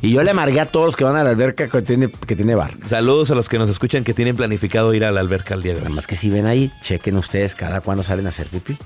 Y 0.02 0.12
yo 0.12 0.22
le 0.22 0.32
amargué 0.32 0.60
a 0.60 0.66
todos 0.66 0.88
los 0.88 0.96
que 0.98 1.06
van 1.06 1.16
a 1.16 1.24
la 1.24 1.30
alberca 1.30 1.70
que 1.70 1.82
tiene, 1.82 2.10
que 2.10 2.36
tiene 2.36 2.56
bar. 2.56 2.72
Saludos 2.86 3.32
a 3.32 3.36
los 3.36 3.48
que 3.48 3.58
nos 3.58 3.70
escuchan 3.70 4.04
que 4.04 4.14
tienen 4.14 4.36
planificado 4.36 4.94
ir 4.94 5.06
a 5.06 5.12
la 5.12 5.22
alberca 5.22 5.54
al 5.54 5.64
día 5.64 5.74
de 5.74 5.80
Nada 5.80 5.90
hoy. 5.90 5.96
más 5.96 6.08
que 6.08 6.18
si 6.18 6.30
ven 6.30 6.46
ahí, 6.46 6.72
chequen 6.82 7.16
ustedes 7.16 7.56
cada 7.56 7.80
cuando 7.80 8.04
salen 8.04 8.26
a 8.26 8.30
hacer 8.30 8.48
pipí. 8.48 8.78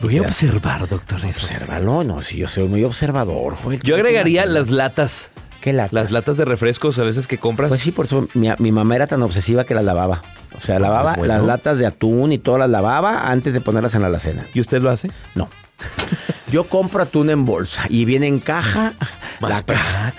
Voy 0.00 0.18
a 0.18 0.22
observar, 0.22 0.86
doctor. 0.86 1.24
Obsérvalo, 1.24 2.04
no, 2.04 2.20
si 2.20 2.36
yo 2.36 2.46
soy 2.46 2.68
muy 2.68 2.84
observador, 2.84 3.54
Joel. 3.54 3.80
Yo 3.82 3.94
agregaría 3.94 4.44
las 4.44 4.68
latas 4.68 5.30
¿Qué 5.62 5.72
latas? 5.72 5.92
Las 5.92 6.12
latas 6.12 6.36
de 6.36 6.44
refrescos 6.44 6.98
a 6.98 7.02
veces 7.02 7.26
que 7.26 7.38
compras. 7.38 7.70
Pues 7.70 7.80
sí, 7.80 7.90
por 7.90 8.04
eso 8.04 8.28
mi, 8.34 8.48
mi 8.58 8.70
mamá 8.70 8.96
era 8.96 9.06
tan 9.06 9.22
obsesiva 9.22 9.64
que 9.64 9.74
las 9.74 9.84
lavaba. 9.84 10.22
O 10.56 10.60
sea, 10.60 10.78
lavaba 10.78 11.12
es 11.12 11.18
bueno. 11.18 11.34
las 11.34 11.42
latas 11.44 11.78
de 11.78 11.86
atún 11.86 12.32
y 12.32 12.38
todas 12.38 12.60
las 12.60 12.70
lavaba 12.70 13.30
antes 13.30 13.52
de 13.52 13.60
ponerlas 13.60 13.94
en 13.94 14.02
la 14.02 14.08
alacena. 14.08 14.46
¿Y 14.54 14.60
usted 14.60 14.80
lo 14.80 14.90
hace? 14.90 15.08
No. 15.34 15.48
Yo 16.52 16.64
compro 16.64 17.02
atún 17.02 17.30
en 17.30 17.44
bolsa 17.44 17.86
y 17.88 18.04
viene 18.04 18.26
en 18.26 18.38
caja. 18.40 18.94
Más 19.40 19.50
la 19.50 19.62
caja. 19.62 20.14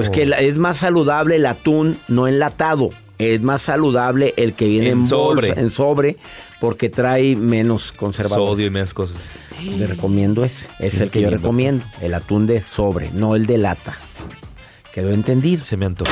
Es 0.00 0.10
que 0.10 0.30
es 0.38 0.56
más 0.58 0.76
saludable 0.76 1.36
el 1.36 1.46
atún 1.46 1.98
no 2.08 2.28
enlatado. 2.28 2.90
Es 3.18 3.42
más 3.42 3.62
saludable 3.62 4.32
el 4.36 4.52
que 4.54 4.66
viene 4.66 4.90
en, 4.90 4.98
En 5.00 5.06
sobre. 5.06 5.48
bolsa, 5.48 5.60
en 5.60 5.70
sobre, 5.70 6.16
porque 6.60 6.88
trae 6.88 7.34
menos 7.36 7.92
conservadores. 7.92 8.50
Sodio 8.52 8.66
y 8.66 8.70
más 8.70 8.94
cosas. 8.94 9.16
Le 9.62 9.86
recomiendo 9.86 10.44
ese. 10.44 10.68
Es 10.78 10.94
Sí, 10.94 11.02
el 11.02 11.10
que 11.10 11.20
yo 11.20 11.30
recomiendo. 11.30 11.84
El 12.00 12.14
atún 12.14 12.46
de 12.46 12.60
sobre, 12.60 13.10
no 13.12 13.34
el 13.34 13.46
de 13.46 13.58
lata. 13.58 13.96
Quedó 14.94 15.10
entendido. 15.12 15.64
Se 15.64 15.76
me 15.76 15.86
antojó. 15.86 16.10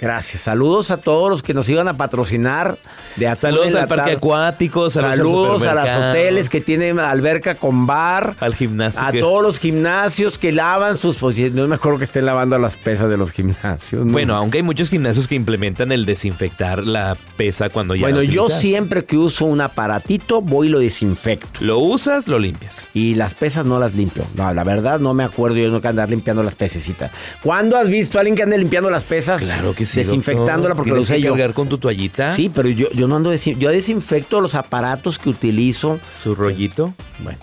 Gracias. 0.00 0.42
Saludos 0.42 0.90
a 0.90 0.96
todos 0.96 1.28
los 1.28 1.42
que 1.42 1.52
nos 1.52 1.68
iban 1.68 1.86
a 1.88 1.96
patrocinar 1.96 2.78
de 3.16 3.34
Saludos 3.36 3.74
al 3.74 3.86
parque 3.86 4.12
acuático, 4.12 4.88
saludos, 4.88 5.16
Saludos, 5.16 5.62
al 5.64 5.78
a 5.78 5.84
los 5.84 6.10
hoteles 6.10 6.48
que 6.48 6.60
tienen 6.60 6.98
alberca 6.98 7.54
con 7.54 7.86
bar. 7.86 8.34
al 8.40 8.54
gimnasio. 8.54 9.02
A 9.02 9.12
que- 9.12 9.20
todos 9.20 9.42
los 9.42 9.58
gimnasios 9.58 10.38
que 10.38 10.52
lavan 10.52 10.96
sus... 10.96 11.18
Pues, 11.18 11.38
no 11.52 11.64
es 11.64 11.68
mejor 11.68 11.98
que 11.98 12.04
estén 12.04 12.24
lavando 12.24 12.58
las 12.58 12.76
pesas 12.76 13.10
de 13.10 13.16
los 13.18 13.30
gimnasios. 13.30 14.06
¿no? 14.06 14.12
Bueno, 14.12 14.36
aunque 14.36 14.58
hay 14.58 14.62
muchos 14.62 14.88
gimnasios 14.88 15.28
que 15.28 15.34
implementan 15.34 15.92
el 15.92 16.06
desinfectar 16.06 16.82
la 16.84 17.16
pesa 17.36 17.68
cuando 17.68 17.94
ya 17.94 18.02
Bueno, 18.02 18.22
yo 18.22 18.48
siempre 18.48 19.04
que 19.04 19.18
uso 19.18 19.44
un 19.44 19.60
aparatito 19.60 20.40
voy 20.40 20.68
y 20.68 20.70
lo 20.70 20.78
desinfecto. 20.78 21.60
Lo 21.60 21.78
usas, 21.78 22.26
lo 22.26 22.38
limpias. 22.38 22.88
Y 22.94 23.16
las 23.16 23.34
pesas 23.34 23.66
no 23.66 23.78
las 23.78 23.94
limpio. 23.94 24.24
No, 24.34 24.52
la 24.54 24.64
verdad 24.64 24.98
no 24.98 25.12
me 25.14 25.24
acuerdo 25.24 25.56
yo 25.58 25.68
nunca 25.68 25.90
andar 25.90 26.08
limpiando 26.08 26.42
las 26.42 26.54
pececitas. 26.54 27.10
¿Cuándo 27.42 27.76
has 27.76 27.88
visto 27.88 28.18
a 28.18 28.20
alguien 28.20 28.36
que 28.36 28.42
ande 28.44 28.56
limpiando 28.56 28.88
las 28.88 29.04
pesas? 29.04 29.42
Claro 29.42 29.74
que 29.74 29.84
sí. 29.86 29.89
Desinfectándola 29.94 30.74
porque 30.74 30.90
lo 30.90 31.00
usé 31.00 31.20
yo. 31.20 31.30
cargar 31.32 31.54
con 31.54 31.68
tu 31.68 31.78
toallita. 31.78 32.32
Sí, 32.32 32.48
pero 32.54 32.68
yo, 32.68 32.90
yo 32.92 33.08
no 33.08 33.16
ando 33.16 33.32
desin- 33.32 33.58
yo 33.58 33.70
desinfecto 33.70 34.40
los 34.40 34.54
aparatos 34.54 35.18
que 35.18 35.28
utilizo. 35.30 35.98
Su 36.22 36.34
rollito. 36.34 36.94
Bueno. 37.20 37.38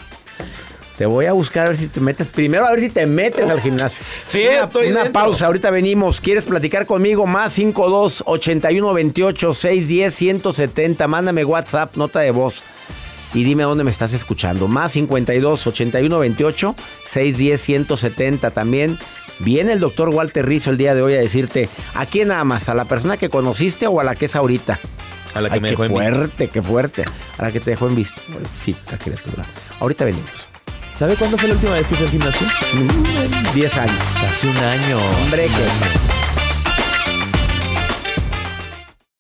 Te 0.98 1.06
voy 1.06 1.28
a 1.28 1.34
buscar 1.34 1.66
a 1.68 1.70
ver 1.70 1.78
si 1.78 1.88
te 1.90 2.00
metes. 2.00 2.26
Primero 2.28 2.66
a 2.66 2.72
ver 2.72 2.80
si 2.80 2.90
te 2.90 3.06
metes 3.06 3.48
al 3.50 3.62
gimnasio. 3.62 4.04
Sí, 4.26 4.42
una, 4.52 4.64
estoy 4.64 4.88
Una 4.88 5.04
dentro. 5.04 5.14
pausa, 5.22 5.46
ahorita 5.46 5.70
venimos. 5.70 6.20
¿Quieres 6.22 6.44
platicar 6.44 6.88
conmigo? 6.88 7.28
Más 7.28 7.54
52 7.54 8.24
81 8.26 8.94
28 8.94 9.54
610 9.54 10.14
170. 10.16 11.08
Mándame 11.08 11.46
WhatsApp, 11.46 11.96
nota 11.98 12.20
de 12.22 12.32
voz. 12.32 12.64
Y 13.36 13.44
dime 13.44 13.62
dónde 13.64 13.84
me 13.84 13.92
estás 13.92 14.14
escuchando. 14.14 14.68
Más 14.68 14.94
52 14.94 15.68
81 15.68 16.18
28 16.20 16.76
610 17.06 17.62
170. 17.62 18.50
También 18.52 18.98
viene 19.40 19.74
el 19.74 19.80
doctor 19.80 20.10
Walter 20.10 20.46
Rizzo 20.46 20.70
el 20.72 20.78
día 20.78 20.96
de 20.96 21.02
hoy 21.02 21.14
a 21.14 21.20
decirte: 21.20 21.70
¿a 21.96 22.06
quién 22.06 22.32
amas? 22.32 22.70
¿A 22.70 22.74
la 22.74 22.86
persona 22.86 23.18
que 23.18 23.30
conociste 23.30 23.88
o 23.88 24.00
a 24.00 24.04
la 24.04 24.16
que 24.16 24.26
es 24.26 24.36
ahorita? 24.36 24.80
A 25.34 25.42
la 25.42 25.50
que 25.50 25.56
Ay, 25.56 25.62
me 25.62 25.68
qué 25.68 25.72
dejó 25.72 25.84
en 25.86 25.92
visto. 25.94 26.04
fuerte, 26.16 26.48
qué 26.50 26.62
fuerte. 26.62 27.06
A 27.38 27.42
la 27.44 27.52
que 27.52 27.60
te 27.60 27.72
dejó 27.72 27.88
en 27.88 27.96
visto. 27.96 28.20
Pobrecita 28.32 28.98
criatura. 28.98 29.44
Ahorita 29.80 30.06
venimos. 30.06 30.50
¿Sabe 30.98 31.16
cuándo 31.16 31.38
fue 31.38 31.50
la 31.50 31.54
última 31.56 31.74
vez 31.74 31.86
que 31.86 31.94
fue 31.96 32.06
al 32.08 32.12
gimnasio? 32.12 32.48
10 33.54 33.78
años. 33.78 33.96
Hace 34.28 34.48
un 34.50 34.58
año. 34.58 34.98
Hombre, 35.24 35.48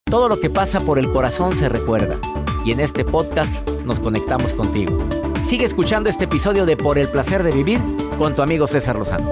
Todo 0.05 0.29
lo 0.29 0.39
que 0.39 0.49
pasa 0.49 0.79
por 0.79 0.97
el 0.97 1.11
corazón 1.11 1.55
se 1.55 1.69
recuerda. 1.69 2.17
Y 2.65 2.71
en 2.71 2.79
este 2.79 3.05
podcast 3.05 3.67
nos 3.85 3.99
conectamos 3.99 4.53
contigo. 4.53 4.97
Sigue 5.45 5.65
escuchando 5.65 6.09
este 6.09 6.23
episodio 6.25 6.65
de 6.65 6.75
Por 6.77 6.97
el 6.97 7.09
placer 7.09 7.43
de 7.43 7.51
vivir 7.51 7.79
con 8.17 8.33
tu 8.33 8.41
amigo 8.41 8.65
César 8.67 8.95
Lozano. 8.97 9.31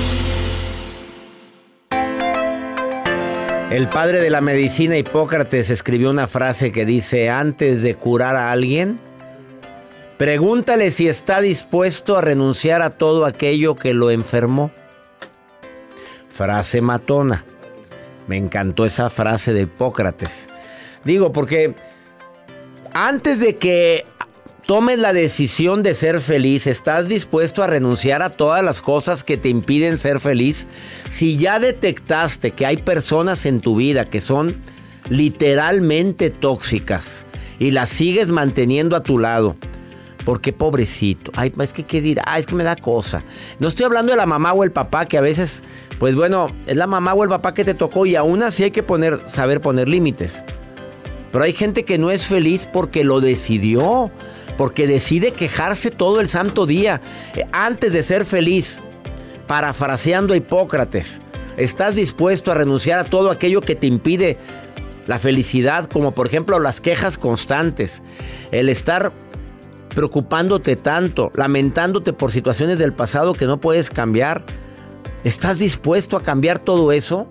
El 3.71 3.87
padre 3.87 4.19
de 4.19 4.29
la 4.29 4.41
medicina 4.41 4.97
Hipócrates 4.97 5.69
escribió 5.69 6.09
una 6.09 6.27
frase 6.27 6.73
que 6.73 6.85
dice, 6.85 7.29
antes 7.29 7.83
de 7.83 7.95
curar 7.95 8.35
a 8.35 8.51
alguien, 8.51 8.99
pregúntale 10.17 10.91
si 10.91 11.07
está 11.07 11.39
dispuesto 11.39 12.17
a 12.17 12.21
renunciar 12.21 12.81
a 12.81 12.89
todo 12.89 13.23
aquello 13.23 13.75
que 13.75 13.93
lo 13.93 14.11
enfermó. 14.11 14.73
Frase 16.27 16.81
matona. 16.81 17.45
Me 18.27 18.35
encantó 18.35 18.85
esa 18.85 19.09
frase 19.09 19.53
de 19.53 19.61
Hipócrates. 19.61 20.49
Digo, 21.05 21.31
porque 21.31 21.73
antes 22.93 23.39
de 23.39 23.55
que 23.55 24.03
tomes 24.71 24.99
la 24.99 25.11
decisión 25.11 25.83
de 25.83 25.93
ser 25.93 26.21
feliz, 26.21 26.65
¿estás 26.65 27.09
dispuesto 27.09 27.61
a 27.61 27.67
renunciar 27.67 28.21
a 28.21 28.29
todas 28.29 28.63
las 28.63 28.79
cosas 28.79 29.21
que 29.21 29.35
te 29.35 29.49
impiden 29.49 29.99
ser 29.99 30.21
feliz? 30.21 30.65
Si 31.09 31.35
ya 31.35 31.59
detectaste 31.59 32.51
que 32.51 32.65
hay 32.65 32.77
personas 32.77 33.45
en 33.45 33.59
tu 33.59 33.75
vida 33.75 34.09
que 34.09 34.21
son 34.21 34.55
literalmente 35.09 36.29
tóxicas 36.29 37.25
y 37.59 37.71
las 37.71 37.89
sigues 37.89 38.29
manteniendo 38.29 38.95
a 38.95 39.03
tu 39.03 39.19
lado, 39.19 39.57
porque 40.23 40.53
pobrecito, 40.53 41.33
ay, 41.35 41.51
es 41.59 41.73
que 41.73 41.83
qué 41.83 41.99
dirá, 41.99 42.23
es 42.37 42.45
que 42.45 42.55
me 42.55 42.63
da 42.63 42.77
cosa. 42.77 43.25
No 43.59 43.67
estoy 43.67 43.87
hablando 43.87 44.13
de 44.13 44.17
la 44.17 44.25
mamá 44.25 44.53
o 44.53 44.63
el 44.63 44.71
papá 44.71 45.05
que 45.05 45.17
a 45.17 45.21
veces, 45.21 45.63
pues 45.99 46.15
bueno, 46.15 46.49
es 46.65 46.77
la 46.77 46.87
mamá 46.87 47.13
o 47.13 47.25
el 47.25 47.29
papá 47.29 47.53
que 47.53 47.65
te 47.65 47.73
tocó 47.73 48.05
y 48.05 48.15
aún 48.15 48.41
así 48.41 48.63
hay 48.63 48.71
que 48.71 48.83
poner, 48.83 49.19
saber 49.27 49.59
poner 49.59 49.89
límites. 49.89 50.45
Pero 51.33 51.43
hay 51.43 51.51
gente 51.51 51.83
que 51.83 51.97
no 51.97 52.09
es 52.09 52.27
feliz 52.27 52.69
porque 52.71 53.03
lo 53.03 53.19
decidió, 53.19 54.11
porque 54.57 54.87
decide 54.87 55.31
quejarse 55.31 55.91
todo 55.91 56.19
el 56.19 56.27
santo 56.27 56.65
día 56.65 57.01
eh, 57.35 57.45
antes 57.51 57.93
de 57.93 58.03
ser 58.03 58.25
feliz. 58.25 58.81
Parafraseando 59.47 60.33
a 60.33 60.37
Hipócrates, 60.37 61.19
¿estás 61.57 61.95
dispuesto 61.95 62.51
a 62.51 62.55
renunciar 62.55 62.99
a 62.99 63.03
todo 63.03 63.29
aquello 63.29 63.61
que 63.61 63.75
te 63.75 63.87
impide 63.87 64.37
la 65.07 65.19
felicidad, 65.19 65.85
como 65.85 66.11
por 66.11 66.27
ejemplo 66.27 66.59
las 66.59 66.79
quejas 66.79 67.17
constantes, 67.17 68.01
el 68.51 68.69
estar 68.69 69.11
preocupándote 69.93 70.77
tanto, 70.77 71.31
lamentándote 71.35 72.13
por 72.13 72.31
situaciones 72.31 72.79
del 72.79 72.93
pasado 72.93 73.33
que 73.33 73.45
no 73.45 73.59
puedes 73.59 73.89
cambiar? 73.89 74.45
¿Estás 75.23 75.59
dispuesto 75.59 76.17
a 76.17 76.23
cambiar 76.23 76.57
todo 76.57 76.91
eso? 76.91 77.29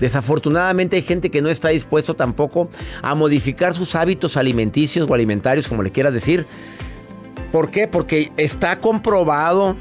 Desafortunadamente 0.00 0.96
hay 0.96 1.02
gente 1.02 1.30
que 1.30 1.42
no 1.42 1.48
está 1.48 1.68
dispuesto 1.68 2.14
tampoco 2.14 2.68
a 3.02 3.14
modificar 3.14 3.74
sus 3.74 3.94
hábitos 3.94 4.36
alimenticios 4.36 5.08
o 5.08 5.14
alimentarios, 5.14 5.68
como 5.68 5.82
le 5.82 5.92
quieras 5.92 6.12
decir. 6.12 6.46
¿Por 7.52 7.70
qué? 7.70 7.86
Porque 7.86 8.32
está 8.36 8.78
comprobado 8.78 9.76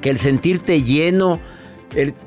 que 0.00 0.10
el 0.10 0.18
sentirte 0.18 0.82
lleno 0.82 1.40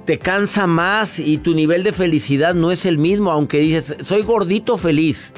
te 0.05 0.17
cansa 0.17 0.67
más 0.67 1.19
y 1.19 1.37
tu 1.37 1.53
nivel 1.53 1.83
de 1.83 1.91
felicidad 1.91 2.55
no 2.55 2.71
es 2.71 2.85
el 2.85 2.97
mismo, 2.97 3.31
aunque 3.31 3.59
dices, 3.59 3.95
soy 4.01 4.23
gordito 4.23 4.77
feliz. 4.77 5.33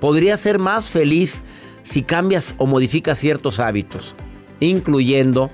Podría 0.00 0.36
ser 0.36 0.58
más 0.58 0.90
feliz 0.90 1.42
si 1.82 2.02
cambias 2.02 2.54
o 2.58 2.66
modificas 2.66 3.18
ciertos 3.18 3.60
hábitos, 3.60 4.16
incluyendo 4.60 5.50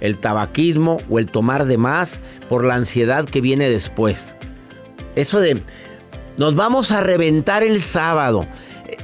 el 0.00 0.18
tabaquismo 0.18 1.00
o 1.08 1.18
el 1.18 1.30
tomar 1.30 1.66
de 1.66 1.78
más 1.78 2.20
por 2.48 2.64
la 2.64 2.74
ansiedad 2.74 3.24
que 3.24 3.40
viene 3.40 3.68
después. 3.68 4.36
Eso 5.16 5.40
de 5.40 5.60
nos 6.36 6.54
vamos 6.54 6.92
a 6.92 7.00
reventar 7.02 7.62
el 7.62 7.80
sábado. 7.80 8.46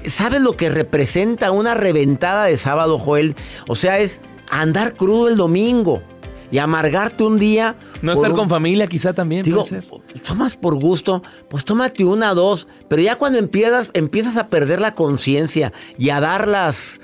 ¿Sabes 0.04 0.40
lo 0.40 0.56
que 0.56 0.70
representa 0.70 1.50
una 1.50 1.74
reventada 1.74 2.44
de 2.44 2.56
sábado, 2.56 2.98
Joel? 2.98 3.34
O 3.68 3.74
sea, 3.74 3.98
es 3.98 4.22
andar 4.50 4.94
crudo 4.94 5.28
el 5.28 5.36
domingo 5.36 6.02
y 6.50 6.58
amargarte 6.58 7.24
un 7.24 7.38
día. 7.38 7.76
No 8.02 8.12
estar 8.12 8.30
un- 8.30 8.36
con 8.36 8.48
familia 8.48 8.86
quizá 8.86 9.12
también 9.12 9.42
Digo, 9.42 9.64
puede 9.66 9.82
ser. 9.82 9.84
tomas 10.26 10.56
por 10.56 10.76
gusto, 10.76 11.22
pues 11.48 11.64
tómate 11.64 12.04
una, 12.04 12.34
dos, 12.34 12.68
pero 12.88 13.02
ya 13.02 13.16
cuando 13.16 13.38
empiezas, 13.38 13.90
empiezas 13.94 14.36
a 14.36 14.48
perder 14.48 14.80
la 14.80 14.94
conciencia 14.94 15.72
y 15.98 16.10
a 16.10 16.20
dar 16.20 16.46
las... 16.48 17.00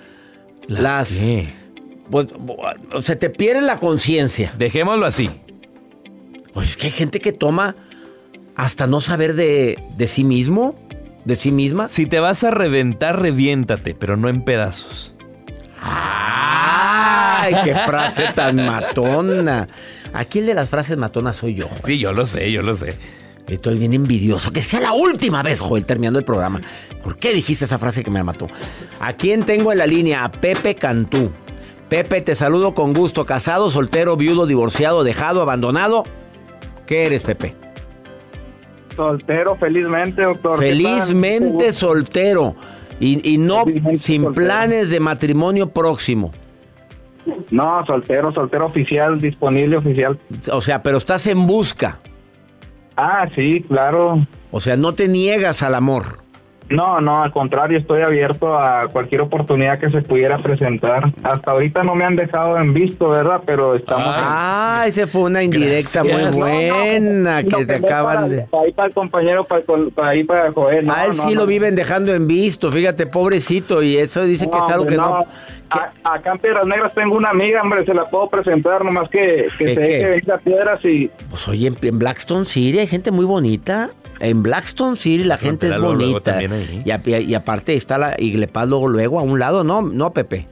Las... 0.68 1.08
¿Qué? 1.10 1.48
pues, 2.10 2.28
se 3.00 3.16
te 3.16 3.30
pierde 3.30 3.62
la 3.62 3.78
conciencia. 3.80 4.54
Dejémoslo 4.58 5.06
así. 5.06 5.28
Pues 6.54 6.68
es 6.70 6.76
que 6.76 6.86
hay 6.86 6.92
gente 6.92 7.20
que 7.20 7.32
toma 7.32 7.74
hasta 8.56 8.86
no 8.86 9.00
saber 9.00 9.34
de, 9.34 9.78
de 9.96 10.06
sí 10.06 10.24
mismo, 10.24 10.78
de 11.24 11.36
sí 11.36 11.52
misma. 11.52 11.88
Si 11.88 12.06
te 12.06 12.20
vas 12.20 12.44
a 12.44 12.50
reventar, 12.50 13.20
reviéntate, 13.20 13.94
pero 13.94 14.16
no 14.16 14.28
en 14.28 14.42
pedazos. 14.42 15.14
¡Ay, 15.80 17.54
qué 17.64 17.74
frase 17.74 18.28
tan 18.34 18.56
matona! 18.56 19.68
Aquí 20.12 20.40
el 20.40 20.46
de 20.46 20.54
las 20.54 20.68
frases 20.68 20.96
matonas 20.96 21.36
soy 21.36 21.54
yo. 21.54 21.68
Joel. 21.68 21.82
Sí, 21.84 21.98
yo 21.98 22.12
lo 22.12 22.26
sé, 22.26 22.52
yo 22.52 22.62
lo 22.62 22.76
sé. 22.76 22.96
Estoy 23.48 23.78
bien 23.78 23.92
envidioso. 23.94 24.52
Que 24.52 24.62
sea 24.62 24.80
la 24.80 24.92
última 24.92 25.42
vez, 25.42 25.60
Joel, 25.60 25.84
terminando 25.84 26.18
el 26.18 26.24
programa. 26.24 26.60
¿Por 27.02 27.16
qué 27.16 27.32
dijiste 27.32 27.64
esa 27.64 27.78
frase 27.78 28.04
que 28.04 28.10
me 28.10 28.22
mató? 28.22 28.48
¿A 29.00 29.14
quién 29.14 29.44
tengo 29.44 29.72
en 29.72 29.78
la 29.78 29.86
línea? 29.86 30.24
A 30.24 30.30
Pepe 30.30 30.76
Cantú. 30.76 31.32
Pepe, 31.88 32.20
te 32.20 32.34
saludo 32.34 32.74
con 32.74 32.92
gusto. 32.92 33.26
¿Casado, 33.26 33.68
soltero, 33.68 34.16
viudo, 34.16 34.46
divorciado, 34.46 35.02
dejado, 35.02 35.42
abandonado? 35.42 36.04
¿Qué 36.86 37.06
eres, 37.06 37.22
Pepe? 37.24 37.56
Soltero, 38.96 39.56
felizmente, 39.56 40.22
doctor. 40.22 40.58
Felizmente 40.58 41.72
soltero. 41.72 42.54
Y, 43.00 43.34
y 43.34 43.38
no 43.38 43.64
Felizmente 43.64 43.98
sin 44.00 44.22
soltero. 44.22 44.46
planes 44.46 44.90
de 44.90 45.00
matrimonio 45.00 45.68
próximo. 45.70 46.32
No, 47.50 47.84
soltero, 47.86 48.32
soltero 48.32 48.66
oficial, 48.66 49.20
disponible 49.20 49.76
oficial. 49.76 50.18
O 50.50 50.60
sea, 50.60 50.82
pero 50.82 50.98
estás 50.98 51.26
en 51.26 51.46
busca. 51.46 51.98
Ah, 52.96 53.28
sí, 53.34 53.64
claro. 53.68 54.20
O 54.50 54.60
sea, 54.60 54.76
no 54.76 54.92
te 54.94 55.08
niegas 55.08 55.62
al 55.62 55.74
amor. 55.74 56.04
No, 56.72 57.00
no, 57.00 57.22
al 57.22 57.32
contrario, 57.32 57.78
estoy 57.78 58.02
abierto 58.02 58.56
a 58.56 58.88
cualquier 58.88 59.20
oportunidad 59.20 59.78
que 59.78 59.90
se 59.90 60.02
pudiera 60.02 60.38
presentar. 60.42 61.12
Hasta 61.22 61.50
ahorita 61.50 61.82
no 61.84 61.94
me 61.94 62.04
han 62.04 62.16
dejado 62.16 62.58
en 62.58 62.72
visto, 62.74 63.08
¿verdad? 63.10 63.40
Pero 63.46 63.74
estamos... 63.74 64.06
Ah, 64.08 64.84
esa 64.86 65.06
fue 65.06 65.22
una 65.22 65.42
indirecta 65.42 66.02
Gracias. 66.02 66.34
muy 66.36 66.40
buena 66.42 67.42
No, 67.42 67.48
que 67.48 67.56
no, 67.56 67.66
te 67.66 67.78
no, 67.80 67.86
acaban 67.86 68.14
para- 68.16 68.28
de... 68.28 68.42
Para 68.42 68.62
ahí 68.64 68.72
para 68.72 68.88
el 68.88 68.94
compañero, 68.94 69.44
para, 69.44 69.62
para 69.94 70.08
ahí 70.08 70.24
para 70.24 70.52
Joel. 70.52 70.86
No, 70.86 70.92
A 70.94 71.02
él 71.04 71.08
no, 71.08 71.12
sí 71.14 71.34
no. 71.34 71.40
lo 71.42 71.46
viven 71.46 71.74
dejando 71.74 72.12
en 72.14 72.26
visto, 72.26 72.70
fíjate, 72.72 73.06
pobrecito, 73.06 73.82
y 73.82 73.96
eso 73.98 74.24
dice 74.24 74.50
que 74.50 74.58
es 74.58 74.64
algo 74.64 74.82
hombre, 74.82 74.96
que 74.96 75.00
no... 75.02 75.26
A- 75.70 75.92
acá 76.14 76.32
en 76.32 76.38
Piedras 76.38 76.66
Negras 76.66 76.94
tengo 76.94 77.16
una 77.16 77.30
amiga, 77.30 77.62
hombre, 77.62 77.84
se 77.86 77.94
la 77.94 78.04
puedo 78.04 78.28
presentar, 78.28 78.84
nomás 78.84 79.08
que, 79.08 79.46
que 79.58 79.64
¿Qué, 79.64 79.74
se 79.74 79.74
qué? 79.74 79.80
deje 79.80 80.08
venir 80.10 80.32
a 80.32 80.38
piedras 80.38 80.84
y... 80.84 81.10
Pues 81.30 81.48
oye, 81.48 81.66
en, 81.68 81.76
en 81.80 81.98
Blackstone 81.98 82.44
City 82.44 82.78
hay 82.78 82.86
gente 82.86 83.10
muy 83.10 83.24
bonita. 83.24 83.90
En 84.22 84.44
Blackstone 84.44 84.94
City 84.94 85.24
la 85.24 85.36
gente 85.36 85.66
es 85.68 85.74
luego, 85.74 85.94
bonita. 85.94 86.40
Y, 86.84 86.90
a- 86.92 87.02
y- 87.20 87.34
aparte 87.34 87.74
está 87.74 87.98
la 87.98 88.14
Iglepaz 88.16 88.68
luego, 88.68 88.86
luego 88.86 89.18
a 89.18 89.22
un 89.22 89.40
lado, 89.40 89.64
¿no? 89.64 89.82
No, 89.82 90.12
Pepe. 90.12 90.46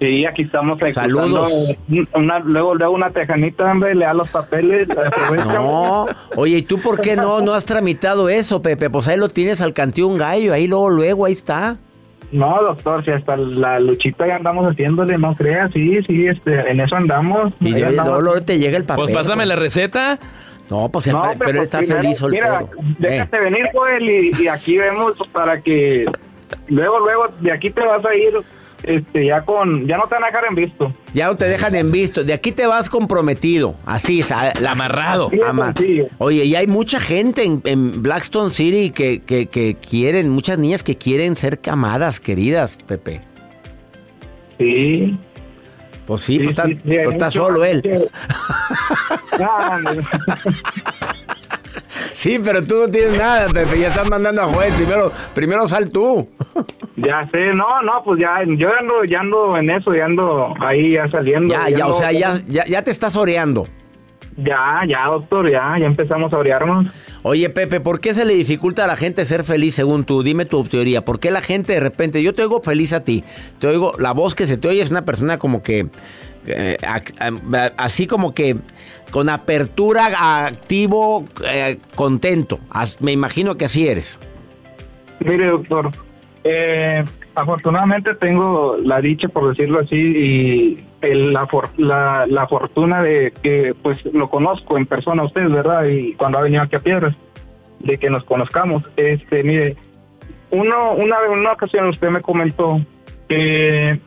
Sí, 0.00 0.24
aquí 0.24 0.42
estamos 0.42 0.78
Saludos. 0.92 1.76
Una, 2.14 2.38
luego, 2.38 2.74
luego 2.74 2.94
una 2.94 3.10
tejanita, 3.10 3.70
hombre, 3.70 3.94
le 3.94 4.06
da 4.06 4.14
los 4.14 4.28
papeles. 4.30 4.88
No. 5.46 6.06
Oye, 6.36 6.58
¿y 6.58 6.62
tú 6.62 6.80
por 6.80 7.00
qué 7.02 7.16
no, 7.16 7.42
no 7.42 7.52
has 7.52 7.66
tramitado 7.66 8.30
eso, 8.30 8.62
Pepe? 8.62 8.88
Pues 8.88 9.08
ahí 9.08 9.18
lo 9.18 9.28
tienes 9.28 9.60
al 9.60 9.74
un 10.02 10.16
gallo, 10.18 10.54
ahí 10.54 10.66
luego, 10.66 10.88
luego, 10.88 11.26
ahí 11.26 11.32
está. 11.32 11.76
No, 12.32 12.60
doctor, 12.62 13.04
si 13.04 13.10
hasta 13.10 13.36
la 13.36 13.78
luchita 13.78 14.26
ya 14.26 14.36
andamos 14.36 14.66
haciéndole, 14.70 15.16
no 15.18 15.34
creas, 15.34 15.70
sí, 15.72 15.98
sí, 16.06 16.26
este, 16.26 16.70
en 16.70 16.80
eso 16.80 16.96
andamos. 16.96 17.52
Y 17.60 17.70
luego, 17.70 17.88
andamos. 17.88 18.22
luego 18.22 18.40
te 18.42 18.58
llega 18.58 18.76
el 18.76 18.84
papel. 18.84 19.04
Pues 19.04 19.14
pásame 19.16 19.46
la 19.46 19.54
receta. 19.56 20.18
No, 20.70 20.88
pues 20.88 21.06
No, 21.06 21.20
pero, 21.20 21.32
hombre, 21.32 21.38
pero 21.46 21.58
pues 21.58 21.68
está 21.68 21.78
primero, 21.78 22.00
feliz 22.02 22.22
Mira, 22.22 22.58
soltero. 22.58 22.70
Eh, 22.82 22.94
déjate 22.98 23.40
venir, 23.40 23.68
Joel, 23.72 24.10
y, 24.10 24.42
y 24.42 24.48
aquí 24.48 24.76
vemos 24.78 25.12
para 25.32 25.60
que 25.60 26.06
luego, 26.68 26.98
luego, 27.00 27.24
de 27.40 27.52
aquí 27.52 27.70
te 27.70 27.84
vas 27.84 28.04
a 28.04 28.14
ir, 28.16 28.32
este, 28.82 29.26
ya 29.26 29.42
con, 29.42 29.86
ya 29.86 29.96
no 29.96 30.04
te 30.08 30.14
van 30.16 30.24
a 30.24 30.26
dejar 30.26 30.44
en 30.48 30.54
visto. 30.56 30.92
Ya 31.14 31.26
no 31.26 31.36
te 31.36 31.46
dejan 31.48 31.74
en 31.76 31.90
visto. 31.92 32.24
De 32.24 32.32
aquí 32.32 32.52
te 32.52 32.66
vas 32.66 32.90
comprometido. 32.90 33.74
Así, 33.86 34.22
la- 34.60 34.72
Amarrado. 34.72 35.30
Ama- 35.46 35.72
sencillo. 35.76 36.08
Oye, 36.18 36.44
y 36.44 36.54
hay 36.56 36.66
mucha 36.66 37.00
gente 37.00 37.44
en, 37.44 37.62
en 37.64 38.02
Blackstone 38.02 38.50
City 38.50 38.90
que, 38.90 39.22
que, 39.22 39.46
que 39.46 39.76
quieren, 39.76 40.30
muchas 40.30 40.58
niñas 40.58 40.82
que 40.82 40.96
quieren 40.96 41.36
ser 41.36 41.58
amadas, 41.70 42.20
queridas, 42.20 42.76
Pepe. 42.86 43.22
Sí. 44.58 45.18
Pues 46.06 46.20
sí, 46.22 46.34
Sí, 46.34 46.38
pues, 46.38 46.48
está, 46.50 46.64
sí, 46.64 46.78
sí, 46.84 46.90
hay 46.96 47.04
pues 47.04 47.14
está 47.16 47.26
mucho- 47.26 47.40
solo 47.46 47.64
él. 47.64 47.82
No. 49.38 50.02
Sí, 52.12 52.40
pero 52.42 52.66
tú 52.66 52.76
no 52.80 52.88
tienes 52.88 53.18
nada, 53.18 53.48
Pepe. 53.52 53.78
Ya 53.78 53.88
estás 53.88 54.08
mandando 54.08 54.40
a 54.42 54.46
Joel. 54.46 54.72
Primero, 54.72 55.12
primero 55.34 55.68
sal 55.68 55.90
tú. 55.90 56.28
Ya 56.98 57.28
sé, 57.30 57.52
no, 57.52 57.82
no, 57.82 58.02
pues 58.04 58.18
ya, 58.22 58.38
yo 58.56 58.70
ando, 58.74 59.04
ya 59.04 59.20
ando 59.20 59.54
en 59.58 59.68
eso, 59.68 59.94
ya 59.94 60.06
ando 60.06 60.54
ahí 60.60 60.92
ya 60.94 61.06
saliendo. 61.06 61.52
Ya, 61.52 61.68
ya, 61.68 61.86
o 61.86 61.90
ando- 61.90 61.98
sea, 61.98 62.10
ya, 62.10 62.38
ya, 62.48 62.64
ya 62.64 62.80
te 62.80 62.90
estás 62.90 63.16
oreando. 63.16 63.68
Ya, 64.36 64.82
ya, 64.86 65.06
doctor, 65.06 65.50
ya, 65.50 65.76
ya 65.80 65.86
empezamos 65.86 66.32
a 66.32 66.36
orearnos. 66.38 66.92
Oye, 67.22 67.48
Pepe, 67.48 67.80
¿por 67.80 68.00
qué 68.00 68.12
se 68.12 68.24
le 68.26 68.34
dificulta 68.34 68.84
a 68.84 68.86
la 68.86 68.96
gente 68.96 69.24
ser 69.24 69.44
feliz 69.44 69.74
según 69.74 70.04
tú? 70.04 70.22
Dime 70.22 70.44
tu 70.44 70.62
teoría. 70.64 71.04
¿Por 71.04 71.20
qué 71.20 71.30
la 71.30 71.40
gente 71.40 71.72
de 71.72 71.80
repente, 71.80 72.22
yo 72.22 72.34
te 72.34 72.42
oigo 72.42 72.60
feliz 72.62 72.92
a 72.92 73.00
ti, 73.02 73.24
te 73.58 73.66
oigo, 73.66 73.94
la 73.98 74.12
voz 74.12 74.34
que 74.34 74.46
se 74.46 74.58
te 74.58 74.68
oye 74.68 74.82
es 74.82 74.90
una 74.90 75.06
persona 75.06 75.38
como 75.38 75.62
que, 75.62 75.86
eh, 76.46 76.76
a- 76.86 77.02
así 77.78 78.06
como 78.06 78.34
que 78.34 78.56
con 79.10 79.28
apertura, 79.30 80.44
activo, 80.46 81.24
eh, 81.48 81.78
contento. 81.94 82.60
As- 82.70 83.00
Me 83.00 83.12
imagino 83.12 83.56
que 83.56 83.64
así 83.64 83.88
eres. 83.88 84.20
Mire, 85.20 85.48
doctor, 85.48 85.90
eh, 86.44 87.04
afortunadamente 87.36 88.14
tengo 88.14 88.76
la 88.82 89.00
dicha, 89.00 89.28
por 89.28 89.48
decirlo 89.50 89.80
así, 89.80 89.96
y 89.96 90.78
la, 91.02 92.26
la, 92.26 92.48
fortuna 92.48 93.02
de 93.02 93.32
que 93.42 93.74
pues 93.82 94.02
lo 94.06 94.28
conozco 94.30 94.76
en 94.78 94.86
persona 94.86 95.22
a 95.22 95.26
usted, 95.26 95.48
¿verdad? 95.48 95.84
Y 95.84 96.14
cuando 96.14 96.38
ha 96.38 96.42
venido 96.42 96.62
aquí 96.62 96.76
a 96.76 96.80
Piedras, 96.80 97.14
de 97.80 97.98
que 97.98 98.08
nos 98.08 98.24
conozcamos. 98.24 98.84
Este, 98.96 99.44
mire, 99.44 99.76
uno, 100.50 100.92
una, 100.92 101.16
una 101.30 101.52
ocasión 101.52 101.86
usted 101.88 102.08
me 102.08 102.22
comentó 102.22 102.78
que 103.28 104.00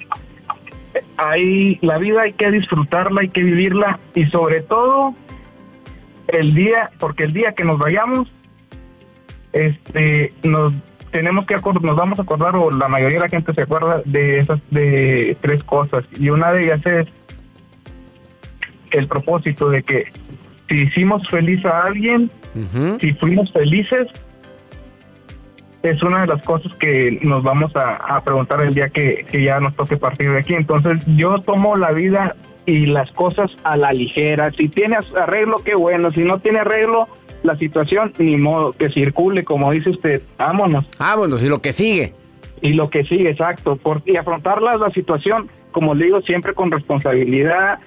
hay, 1.18 1.78
la 1.82 2.00
vida 2.00 2.24
hay 2.24 2.34
que 2.34 2.50
disfrutarla, 2.50 3.22
hay 3.22 3.30
que 3.30 3.44
vivirla 3.44 4.00
y 4.16 4.26
sobre 4.26 4.62
todo 4.62 5.14
el 6.30 6.56
día, 6.56 6.90
porque 7.00 7.26
el 7.26 7.34
día 7.34 7.54
que 7.54 7.64
nos 7.64 7.78
vayamos, 7.78 8.28
este, 9.54 10.34
nos 10.42 10.74
tenemos 11.12 11.46
que 11.46 11.56
acordar, 11.56 11.84
nos 11.84 11.96
vamos 11.96 12.20
a 12.20 12.22
acordar 12.22 12.56
o 12.56 12.72
la 12.72 12.88
mayoría 12.88 13.18
de 13.18 13.24
la 13.26 13.30
gente 13.30 13.54
se 13.54 13.62
acuerda 13.62 14.02
de 14.06 14.40
esas 14.40 14.60
de 14.70 15.38
tres 15.42 15.64
cosas 15.64 16.06
y 16.18 16.30
una 16.30 16.52
de 16.54 16.66
ellas 16.66 16.86
es 16.86 17.08
el 18.92 19.08
propósito 19.08 19.70
de 19.70 19.84
que 19.84 20.06
si 20.68 20.82
hicimos 20.84 21.28
feliz 21.30 21.66
a 21.66 21.84
alguien, 21.84 22.30
si 23.00 23.14
fuimos 23.14 23.52
felices, 23.52 24.08
es 25.82 26.04
una 26.04 26.22
de 26.22 26.28
las 26.28 26.44
cosas 26.44 26.76
que 26.76 27.20
nos 27.24 27.44
vamos 27.44 27.76
a, 27.76 27.96
a 27.96 28.24
preguntar 28.24 28.62
el 28.62 28.74
día 28.74 28.90
que, 28.90 29.26
que 29.30 29.44
ya 29.44 29.60
nos 29.60 29.76
toque 29.76 29.98
partir 29.98 30.32
de 30.32 30.40
aquí. 30.40 30.54
Entonces 30.54 31.00
yo 31.16 31.40
tomo 31.40 31.76
la 31.76 31.92
vida 31.92 32.36
y 32.66 32.86
las 32.86 33.12
cosas 33.12 33.50
a 33.64 33.78
la 33.78 33.94
ligera. 33.94 34.52
Si 34.52 34.68
tiene 34.68 34.98
arreglo, 35.20 35.58
qué 35.64 35.76
bueno. 35.76 36.12
Si 36.12 36.24
no 36.24 36.40
tiene 36.40 36.60
arreglo, 36.60 37.08
la 37.44 37.58
situación, 37.58 38.14
ni 38.18 38.38
modo, 38.38 38.72
que 38.74 38.90
circule, 38.90 39.44
como 39.44 39.72
dice 39.72 39.90
usted. 39.92 40.22
Vámonos. 40.38 40.86
Vámonos, 40.98 41.44
y 41.44 41.48
lo 41.48 41.60
que 41.60 41.72
sigue. 41.74 42.14
Y 42.62 42.74
lo 42.74 42.90
que 42.90 43.06
sigue, 43.06 43.30
exacto. 43.30 43.78
Por, 43.78 44.02
y 44.06 44.18
afrontar 44.18 44.62
la, 44.62 44.76
la 44.76 44.92
situación, 44.92 45.50
como 45.72 45.94
le 45.96 46.06
digo, 46.06 46.22
siempre 46.22 46.54
con 46.54 46.72
responsabilidad. 46.72 47.80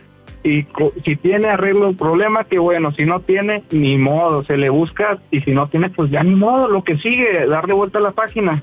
Y 0.44 0.64
co- 0.64 0.92
si 1.04 1.14
tiene 1.16 1.48
arreglo 1.48 1.88
el 1.88 1.96
problema, 1.96 2.44
qué 2.44 2.58
bueno. 2.58 2.92
Si 2.94 3.04
no 3.04 3.20
tiene, 3.20 3.62
ni 3.70 3.98
modo, 3.98 4.44
se 4.44 4.56
le 4.56 4.70
busca. 4.70 5.20
Y 5.30 5.40
si 5.42 5.52
no 5.52 5.68
tiene, 5.68 5.90
pues 5.90 6.10
ya 6.10 6.22
ni 6.22 6.34
modo. 6.34 6.68
Lo 6.68 6.82
que 6.82 6.96
sigue, 6.98 7.46
darle 7.46 7.74
vuelta 7.74 7.98
a 7.98 8.02
la 8.02 8.12
página. 8.12 8.62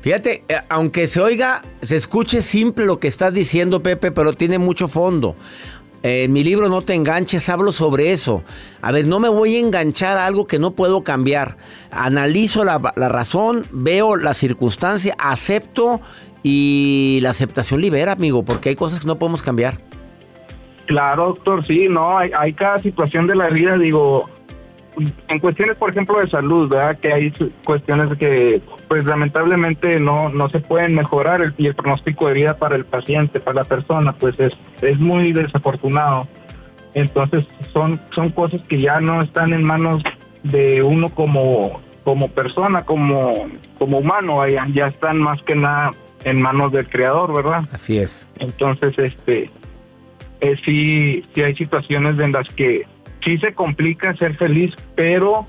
Fíjate, 0.00 0.42
eh, 0.48 0.56
aunque 0.68 1.06
se 1.06 1.20
oiga, 1.20 1.62
se 1.80 1.94
escuche 1.94 2.42
simple 2.42 2.84
lo 2.86 2.98
que 2.98 3.06
estás 3.06 3.32
diciendo, 3.32 3.84
Pepe, 3.84 4.10
pero 4.10 4.32
tiene 4.32 4.58
mucho 4.58 4.88
fondo. 4.88 5.36
Eh, 6.02 6.24
en 6.24 6.32
mi 6.32 6.42
libro 6.42 6.68
No 6.68 6.82
te 6.82 6.94
enganches, 6.94 7.48
hablo 7.48 7.72
sobre 7.72 8.10
eso. 8.10 8.42
A 8.80 8.92
ver, 8.92 9.06
no 9.06 9.20
me 9.20 9.28
voy 9.28 9.56
a 9.56 9.60
enganchar 9.60 10.18
a 10.18 10.26
algo 10.26 10.46
que 10.46 10.58
no 10.58 10.72
puedo 10.72 11.04
cambiar. 11.04 11.56
Analizo 11.90 12.64
la, 12.64 12.80
la 12.96 13.08
razón, 13.08 13.66
veo 13.70 14.16
la 14.16 14.34
circunstancia, 14.34 15.14
acepto 15.18 16.00
y 16.42 17.20
la 17.22 17.30
aceptación 17.30 17.80
libera, 17.80 18.12
amigo, 18.12 18.44
porque 18.44 18.70
hay 18.70 18.76
cosas 18.76 19.00
que 19.00 19.06
no 19.06 19.18
podemos 19.18 19.42
cambiar. 19.42 19.74
Claro, 20.86 21.28
doctor, 21.28 21.64
sí, 21.64 21.86
no, 21.88 22.18
hay, 22.18 22.30
hay 22.36 22.52
cada 22.52 22.78
situación 22.80 23.26
de 23.26 23.36
la 23.36 23.48
vida, 23.48 23.78
digo, 23.78 24.28
en 25.28 25.38
cuestiones, 25.38 25.76
por 25.76 25.90
ejemplo, 25.90 26.20
de 26.20 26.28
salud, 26.28 26.68
¿verdad? 26.68 26.98
Que 26.98 27.12
hay 27.12 27.32
cuestiones 27.64 28.18
que, 28.18 28.60
pues, 28.92 29.06
lamentablemente 29.06 29.98
no, 30.00 30.28
no 30.28 30.50
se 30.50 30.60
pueden 30.60 30.94
mejorar 30.94 31.40
el, 31.40 31.54
y 31.56 31.66
el 31.66 31.74
pronóstico 31.74 32.28
de 32.28 32.34
vida 32.34 32.58
para 32.58 32.76
el 32.76 32.84
paciente, 32.84 33.40
para 33.40 33.62
la 33.62 33.64
persona, 33.64 34.12
pues 34.12 34.38
es, 34.38 34.52
es 34.82 34.98
muy 34.98 35.32
desafortunado. 35.32 36.28
Entonces, 36.92 37.46
son, 37.72 37.98
son 38.14 38.28
cosas 38.32 38.60
que 38.68 38.78
ya 38.78 39.00
no 39.00 39.22
están 39.22 39.54
en 39.54 39.62
manos 39.62 40.02
de 40.42 40.82
uno 40.82 41.08
como, 41.08 41.80
como 42.04 42.28
persona, 42.28 42.84
como, 42.84 43.48
como 43.78 44.00
humano, 44.00 44.36
vaya, 44.36 44.66
ya 44.74 44.88
están 44.88 45.16
más 45.16 45.42
que 45.42 45.54
nada 45.54 45.92
en 46.24 46.42
manos 46.42 46.70
del 46.70 46.86
creador, 46.86 47.32
¿verdad? 47.32 47.62
Así 47.72 47.96
es. 47.96 48.28
Entonces, 48.40 48.92
este, 48.98 49.50
eh, 50.42 50.56
sí, 50.66 51.24
sí 51.34 51.40
hay 51.40 51.56
situaciones 51.56 52.18
en 52.18 52.32
las 52.32 52.46
que 52.50 52.86
sí 53.24 53.38
se 53.38 53.54
complica 53.54 54.14
ser 54.16 54.36
feliz, 54.36 54.74
pero 54.96 55.46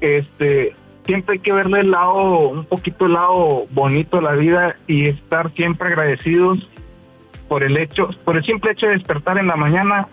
este, 0.00 0.74
siempre 1.06 1.34
hay 1.34 1.38
que 1.40 1.52
verle 1.52 1.80
el 1.80 1.90
lado, 1.90 2.48
un 2.48 2.64
poquito 2.64 3.06
el 3.06 3.14
lado 3.14 3.62
bonito 3.70 4.18
de 4.18 4.22
la 4.22 4.32
vida 4.32 4.76
y 4.86 5.08
estar 5.08 5.52
siempre 5.54 5.88
agradecidos 5.88 6.68
por 7.48 7.62
el 7.62 7.76
hecho, 7.76 8.08
por 8.24 8.36
el 8.36 8.44
simple 8.44 8.72
hecho 8.72 8.86
de 8.86 8.94
despertar 8.94 9.38
en 9.38 9.46
la 9.46 9.56
mañana 9.56 10.08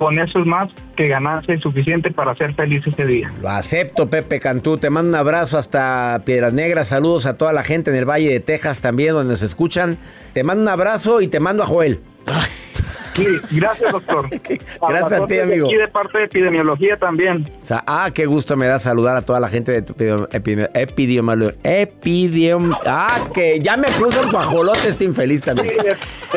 con 0.00 0.18
eso 0.18 0.38
es 0.38 0.46
más 0.46 0.70
que 0.96 1.14
y 1.48 1.60
suficiente 1.60 2.10
para 2.10 2.34
ser 2.34 2.54
feliz 2.54 2.82
ese 2.86 3.04
día. 3.04 3.28
Lo 3.42 3.50
acepto, 3.50 4.08
Pepe 4.08 4.40
Cantú. 4.40 4.78
Te 4.78 4.88
mando 4.88 5.10
un 5.10 5.14
abrazo 5.14 5.58
hasta 5.58 6.22
Piedras 6.24 6.54
Negras. 6.54 6.88
Saludos 6.88 7.26
a 7.26 7.36
toda 7.36 7.52
la 7.52 7.62
gente 7.62 7.90
en 7.90 7.96
el 7.96 8.08
Valle 8.08 8.30
de 8.30 8.40
Texas 8.40 8.80
también, 8.80 9.12
donde 9.12 9.32
nos 9.32 9.42
escuchan. 9.42 9.98
Te 10.32 10.42
mando 10.42 10.62
un 10.62 10.68
abrazo 10.68 11.20
y 11.20 11.28
te 11.28 11.38
mando 11.38 11.62
a 11.62 11.66
Joel. 11.66 12.00
Sí, 13.14 13.26
gracias, 13.52 13.92
doctor. 13.92 14.28
gracias 14.88 15.12
a, 15.20 15.26
ti, 15.26 15.38
amigo. 15.38 15.70
Y 15.70 15.76
de 15.76 15.88
parte 15.88 16.18
de 16.18 16.24
epidemiología 16.24 16.96
también. 16.96 17.50
O 17.60 17.64
sea, 17.64 17.82
ah, 17.86 18.10
qué 18.14 18.26
gusto 18.26 18.56
me 18.56 18.66
da 18.66 18.78
saludar 18.78 19.16
a 19.16 19.22
toda 19.22 19.40
la 19.40 19.48
gente 19.48 19.72
de 19.72 20.26
epidemiología. 20.32 21.50
Epidemiología. 21.64 22.80
ah, 22.86 23.28
que 23.32 23.60
ya 23.60 23.76
me 23.76 23.88
puso 23.88 24.22
el 24.22 24.30
guajolote 24.30 24.88
este 24.88 25.04
infeliz 25.04 25.42
también. 25.42 25.74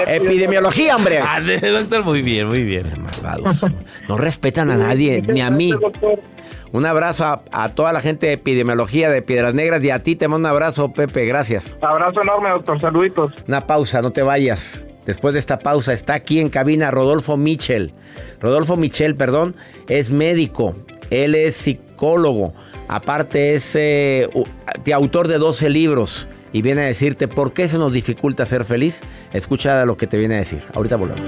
epidemiología, 0.07 0.95
hombre. 0.95 1.19
Ah, 1.19 1.39
doctor, 1.41 2.03
muy 2.03 2.21
bien, 2.21 2.47
muy 2.47 2.63
bien. 2.63 2.91
Malvados. 3.01 3.65
No 4.07 4.17
respetan 4.17 4.71
a 4.71 4.77
nadie, 4.77 5.21
ni 5.27 5.41
a 5.41 5.51
mí. 5.51 5.73
Un 6.71 6.87
abrazo 6.87 7.25
a, 7.25 7.43
a, 7.51 7.69
toda 7.69 7.93
la 7.93 8.01
gente 8.01 8.25
de 8.25 8.33
epidemiología 8.33 9.11
de 9.11 9.21
Piedras 9.21 9.53
Negras 9.53 9.83
y 9.83 9.91
a 9.91 9.99
ti 9.99 10.15
te 10.15 10.27
mando 10.27 10.49
un 10.49 10.53
abrazo, 10.53 10.91
Pepe. 10.91 11.25
Gracias. 11.25 11.77
Abrazo 11.81 12.23
enorme, 12.23 12.49
doctor. 12.49 12.81
Saluditos. 12.81 13.31
Una 13.47 13.67
pausa, 13.67 14.01
no 14.01 14.11
te 14.11 14.23
vayas. 14.23 14.87
Después 15.05 15.33
de 15.33 15.39
esta 15.39 15.59
pausa 15.59 15.93
está 15.93 16.13
aquí 16.13 16.39
en 16.39 16.49
cabina 16.49 16.91
Rodolfo 16.91 17.37
Michel. 17.37 17.91
Rodolfo 18.39 18.77
Michel, 18.77 19.15
perdón, 19.15 19.55
es 19.87 20.11
médico. 20.11 20.73
Él 21.09 21.35
es 21.35 21.55
psicólogo. 21.55 22.53
Aparte 22.87 23.55
es 23.55 23.75
eh, 23.75 24.29
autor 24.93 25.27
de 25.27 25.37
12 25.37 25.69
libros. 25.69 26.29
Y 26.51 26.61
viene 26.61 26.81
a 26.81 26.85
decirte 26.85 27.27
por 27.27 27.51
qué 27.51 27.67
se 27.67 27.77
nos 27.77 27.91
dificulta 27.91 28.45
ser 28.45 28.63
feliz. 28.63 29.01
Escucha 29.33 29.85
lo 29.85 29.97
que 29.97 30.07
te 30.07 30.17
viene 30.17 30.35
a 30.35 30.37
decir. 30.37 30.61
Ahorita 30.73 30.97
volvemos. 30.97 31.27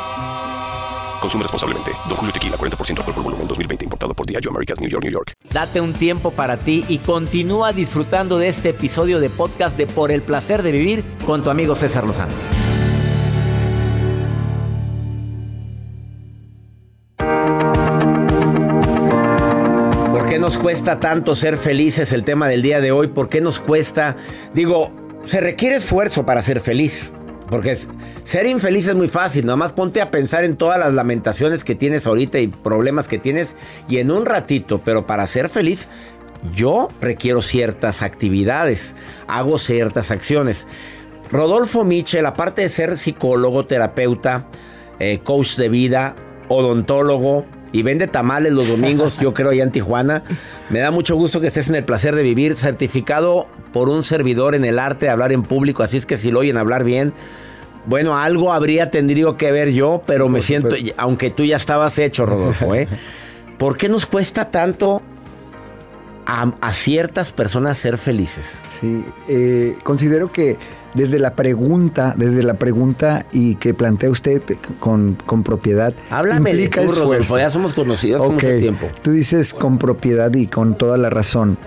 Consume 1.21 1.43
responsablemente. 1.43 1.91
Don 2.07 2.17
Julio 2.17 2.33
Tequila, 2.33 2.57
40% 2.57 2.97
alcohol 2.97 3.13
por 3.13 3.23
volumen, 3.23 3.47
2020. 3.47 3.85
Importado 3.85 4.13
por 4.15 4.25
Diageo 4.25 4.49
Americas, 4.49 4.79
New 4.81 4.89
York, 4.89 5.03
New 5.03 5.13
York. 5.13 5.33
Date 5.53 5.79
un 5.79 5.93
tiempo 5.93 6.31
para 6.31 6.57
ti 6.57 6.83
y 6.87 6.97
continúa 6.97 7.73
disfrutando 7.73 8.39
de 8.39 8.47
este 8.47 8.69
episodio 8.69 9.19
de 9.19 9.29
podcast 9.29 9.77
de 9.77 9.85
Por 9.85 10.11
el 10.11 10.23
Placer 10.23 10.63
de 10.63 10.71
Vivir 10.71 11.03
con 11.25 11.43
tu 11.43 11.51
amigo 11.51 11.75
César 11.75 12.05
Lozano. 12.05 12.33
¿Por 20.11 20.27
qué 20.27 20.39
nos 20.39 20.57
cuesta 20.57 20.99
tanto 20.99 21.35
ser 21.35 21.57
felices 21.57 22.13
el 22.13 22.23
tema 22.23 22.47
del 22.47 22.63
día 22.63 22.81
de 22.81 22.91
hoy? 22.91 23.09
¿Por 23.09 23.29
qué 23.29 23.41
nos 23.41 23.59
cuesta? 23.59 24.15
Digo, 24.55 24.91
se 25.23 25.39
requiere 25.39 25.75
esfuerzo 25.75 26.25
para 26.25 26.41
ser 26.41 26.59
feliz. 26.61 27.13
Porque 27.51 27.75
ser 27.75 28.47
infeliz 28.47 28.87
es 28.87 28.95
muy 28.95 29.09
fácil, 29.09 29.45
nada 29.45 29.57
más 29.57 29.73
ponte 29.73 30.01
a 30.01 30.09
pensar 30.09 30.45
en 30.45 30.55
todas 30.55 30.79
las 30.79 30.93
lamentaciones 30.93 31.65
que 31.65 31.75
tienes 31.75 32.07
ahorita 32.07 32.39
y 32.39 32.47
problemas 32.47 33.09
que 33.09 33.17
tienes 33.17 33.57
y 33.89 33.97
en 33.97 34.09
un 34.09 34.25
ratito, 34.25 34.79
pero 34.85 35.05
para 35.05 35.27
ser 35.27 35.49
feliz 35.49 35.89
yo 36.53 36.87
requiero 37.01 37.41
ciertas 37.41 38.03
actividades, 38.03 38.95
hago 39.27 39.57
ciertas 39.57 40.11
acciones. 40.11 40.65
Rodolfo 41.29 41.83
Michel, 41.83 42.25
aparte 42.25 42.61
de 42.61 42.69
ser 42.69 42.95
psicólogo, 42.95 43.65
terapeuta, 43.65 44.47
eh, 44.99 45.19
coach 45.21 45.57
de 45.57 45.67
vida, 45.67 46.15
odontólogo 46.47 47.45
y 47.71 47.83
vende 47.83 48.07
tamales 48.07 48.53
los 48.53 48.67
domingos, 48.67 49.17
yo 49.19 49.33
creo, 49.33 49.49
allá 49.49 49.63
en 49.63 49.71
Tijuana. 49.71 50.23
Me 50.69 50.79
da 50.79 50.91
mucho 50.91 51.15
gusto 51.15 51.41
que 51.41 51.47
estés 51.47 51.69
en 51.69 51.75
el 51.75 51.85
placer 51.85 52.15
de 52.15 52.23
vivir, 52.23 52.55
certificado 52.55 53.47
por 53.71 53.89
un 53.89 54.03
servidor 54.03 54.55
en 54.55 54.65
el 54.65 54.79
arte 54.79 55.05
de 55.05 55.11
hablar 55.11 55.31
en 55.31 55.43
público, 55.43 55.83
así 55.83 55.97
es 55.97 56.05
que 56.05 56.17
si 56.17 56.31
lo 56.31 56.39
oyen 56.39 56.57
hablar 56.57 56.83
bien, 56.83 57.13
bueno, 57.85 58.17
algo 58.17 58.53
habría 58.53 58.91
tendría 58.91 59.35
que 59.37 59.51
ver 59.51 59.71
yo, 59.71 60.03
pero 60.05 60.29
me 60.29 60.41
siento, 60.41 60.75
aunque 60.97 61.31
tú 61.31 61.43
ya 61.45 61.55
estabas 61.55 61.97
hecho, 61.99 62.25
Rodolfo, 62.25 62.75
¿eh? 62.75 62.87
¿Por 63.57 63.77
qué 63.77 63.89
nos 63.89 64.05
cuesta 64.05 64.49
tanto 64.49 65.01
a, 66.25 66.73
ciertas 66.73 67.31
personas 67.31 67.77
ser 67.77 67.97
felices? 67.97 68.63
Sí, 68.79 69.03
eh, 69.27 69.75
considero 69.83 70.31
que 70.31 70.57
desde 70.93 71.19
la 71.19 71.35
pregunta, 71.35 72.13
desde 72.17 72.43
la 72.43 72.55
pregunta 72.55 73.25
y 73.31 73.55
que 73.55 73.73
plantea 73.73 74.09
usted 74.09 74.41
con, 74.79 75.17
con 75.25 75.43
propiedad. 75.43 75.93
Háblame 76.09 76.51
implica 76.51 76.83
tú, 76.83 76.91
Rodolfo, 76.91 77.37
ya 77.37 77.49
somos 77.49 77.73
conocidos 77.73 78.29
mucho 78.31 78.47
tiempo. 78.57 78.87
Tú 79.01 79.11
dices 79.11 79.53
con 79.53 79.77
propiedad 79.77 80.33
y 80.33 80.47
con 80.47 80.77
toda 80.77 80.97
la 80.97 81.09
razón 81.09 81.57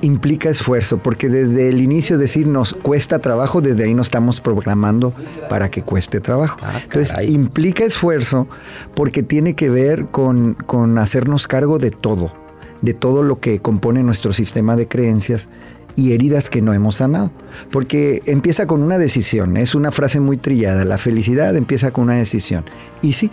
implica 0.00 0.50
esfuerzo, 0.50 0.98
porque 0.98 1.28
desde 1.28 1.68
el 1.68 1.80
inicio 1.80 2.18
decir 2.18 2.46
nos 2.46 2.74
cuesta 2.74 3.20
trabajo, 3.20 3.60
desde 3.60 3.84
ahí 3.84 3.94
nos 3.94 4.08
estamos 4.08 4.40
programando 4.40 5.14
para 5.48 5.70
que 5.70 5.82
cueste 5.82 6.20
trabajo. 6.20 6.58
Ah, 6.62 6.80
Entonces, 6.82 7.14
implica 7.28 7.84
esfuerzo 7.84 8.48
porque 8.94 9.22
tiene 9.22 9.54
que 9.54 9.70
ver 9.70 10.06
con, 10.06 10.54
con 10.66 10.98
hacernos 10.98 11.46
cargo 11.46 11.78
de 11.78 11.90
todo, 11.90 12.32
de 12.80 12.94
todo 12.94 13.22
lo 13.22 13.38
que 13.40 13.60
compone 13.60 14.02
nuestro 14.02 14.32
sistema 14.32 14.76
de 14.76 14.88
creencias 14.88 15.48
y 15.96 16.12
heridas 16.12 16.50
que 16.50 16.62
no 16.62 16.72
hemos 16.74 16.96
sanado. 16.96 17.30
Porque 17.70 18.22
empieza 18.26 18.66
con 18.66 18.82
una 18.82 18.98
decisión, 18.98 19.56
es 19.56 19.74
una 19.74 19.90
frase 19.90 20.20
muy 20.20 20.36
trillada, 20.36 20.84
la 20.84 20.98
felicidad 20.98 21.56
empieza 21.56 21.90
con 21.90 22.04
una 22.04 22.14
decisión. 22.14 22.64
Y 23.02 23.12
sí, 23.12 23.30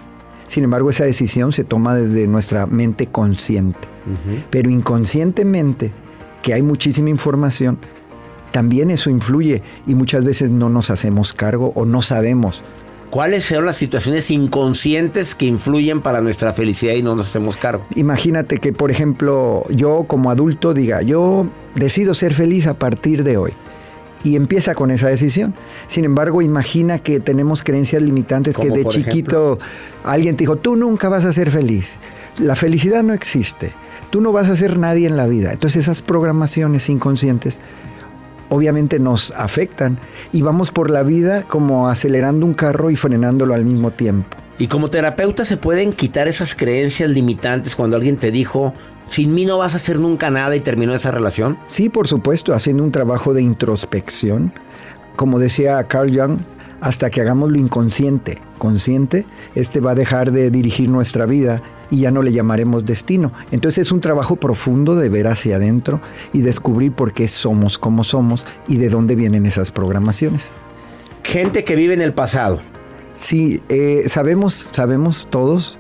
sin 0.48 0.64
embargo 0.64 0.90
esa 0.90 1.06
decisión 1.06 1.52
se 1.52 1.64
toma 1.64 1.96
desde 1.96 2.28
nuestra 2.28 2.66
mente 2.66 3.08
consciente. 3.08 3.88
Pero 4.50 4.70
inconscientemente 4.72 5.92
que 6.42 6.54
hay 6.54 6.64
muchísima 6.64 7.10
información, 7.10 7.78
también 8.52 8.90
eso 8.90 9.10
influye 9.10 9.62
y 9.86 9.94
muchas 9.94 10.26
veces 10.26 10.50
no 10.50 10.70
nos 10.70 10.90
hacemos 10.90 11.34
cargo 11.34 11.72
o 11.76 11.86
no 11.86 12.02
sabemos. 12.02 12.64
¿Cuáles 13.10 13.44
son 13.44 13.66
las 13.66 13.76
situaciones 13.76 14.30
inconscientes 14.30 15.34
que 15.34 15.46
influyen 15.46 16.02
para 16.02 16.22
nuestra 16.22 16.54
felicidad 16.54 16.94
y 16.94 17.02
no 17.02 17.16
nos 17.16 17.28
hacemos 17.28 17.58
cargo? 17.58 17.86
Imagínate 17.96 18.60
que, 18.60 18.72
por 18.72 18.92
ejemplo, 18.92 19.64
yo 19.70 20.06
como 20.08 20.30
adulto 20.30 20.74
diga, 20.74 21.02
yo 21.02 21.48
decido 21.76 22.14
ser 22.14 22.34
feliz 22.34 22.68
a 22.68 22.76
partir 22.76 23.24
de 23.24 23.38
hoy. 23.38 23.54
Y 24.24 24.36
empieza 24.36 24.76
con 24.76 24.92
esa 24.92 25.08
decisión. 25.08 25.56
Sin 25.88 26.04
embargo, 26.04 26.42
imagina 26.42 27.00
que 27.00 27.20
tenemos 27.20 27.64
creencias 27.64 28.02
limitantes 28.02 28.58
que 28.58 28.70
de 28.70 28.84
chiquito 28.86 29.58
alguien 30.04 30.36
te 30.36 30.44
dijo, 30.44 30.58
tú 30.58 30.76
nunca 30.76 31.08
vas 31.08 31.24
a 31.24 31.32
ser 31.32 31.50
feliz. 31.52 31.98
La 32.38 32.56
felicidad 32.56 33.02
no 33.02 33.14
existe 33.14 33.74
tú 34.10 34.22
no 34.22 34.32
vas 34.32 34.50
a 34.50 34.56
ser 34.56 34.78
nadie 34.78 35.08
en 35.08 35.18
la 35.18 35.28
vida. 35.28 35.52
Entonces 35.52 35.84
esas 35.84 36.02
programaciones 36.02 36.90
inconscientes 36.90 37.60
obviamente 38.50 39.00
nos 39.00 39.32
afectan 39.32 40.00
y 40.32 40.42
vamos 40.42 40.72
por 40.72 40.90
la 40.90 41.04
vida 41.04 41.44
como 41.44 41.88
acelerando 41.88 42.46
un 42.46 42.54
carro 42.54 42.90
y 42.90 42.96
frenándolo 42.96 43.54
al 43.54 43.66
mismo 43.66 43.92
tiempo. 43.92 44.38
Y 44.58 44.68
como 44.68 44.90
terapeuta 44.90 45.46
se 45.46 45.56
pueden 45.56 45.94
quitar 45.94 46.28
esas 46.28 46.54
creencias 46.54 47.10
limitantes 47.10 47.76
cuando 47.76 47.96
alguien 47.96 48.18
te 48.18 48.30
dijo, 48.30 48.74
sin 49.06 49.34
mí 49.34 49.46
no 49.46 49.58
vas 49.58 49.74
a 49.74 49.78
hacer 49.78 50.00
nunca 50.00 50.30
nada 50.30 50.56
y 50.56 50.60
terminó 50.60 50.94
esa 50.94 51.12
relación. 51.12 51.58
Sí, 51.66 51.90
por 51.90 52.08
supuesto, 52.08 52.54
haciendo 52.54 52.84
un 52.84 52.92
trabajo 52.92 53.34
de 53.34 53.42
introspección. 53.42 54.52
Como 55.16 55.40
decía 55.40 55.82
Carl 55.86 56.14
Jung, 56.14 56.40
hasta 56.82 57.10
que 57.10 57.22
hagamos 57.22 57.52
lo 57.52 57.58
inconsciente 57.58 58.40
consciente, 58.58 59.26
este 59.56 59.80
va 59.80 59.92
a 59.92 59.96
dejar 59.96 60.32
de 60.32 60.52
dirigir 60.52 60.90
nuestra 60.90 61.26
vida 61.26 61.62
y 61.90 62.02
ya 62.02 62.12
no 62.12 62.22
le 62.22 62.32
llamaremos 62.32 62.86
destino. 62.86 63.32
Entonces 63.52 63.88
es 63.88 63.92
un 63.92 64.02
trabajo 64.02 64.36
profundo 64.36 64.96
de 64.96 65.10
ver 65.10 65.28
hacia 65.28 65.58
adentro 65.58 66.02
y 66.34 66.42
descubrir 66.42 66.92
por 66.92 67.14
qué 67.14 67.28
somos 67.28 67.78
como 67.78 68.04
somos 68.04 68.46
y 68.68 68.78
de 68.78 68.90
dónde 68.90 69.16
vienen 69.16 69.46
esas 69.46 69.72
programaciones. 69.72 70.56
Gente 71.24 71.64
que 71.64 71.76
vive 71.76 71.94
en 71.94 72.02
el 72.02 72.14
pasado. 72.14 72.60
Sí, 73.16 73.62
eh, 73.70 74.04
sabemos, 74.08 74.70
sabemos 74.72 75.28
todos 75.30 75.78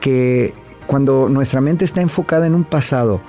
que 0.00 0.52
cuando 0.86 1.28
nuestra 1.28 1.60
mente 1.60 1.84
está 1.84 2.00
enfocada 2.00 2.46
en 2.46 2.54
un 2.54 2.64
pasado 2.64 3.20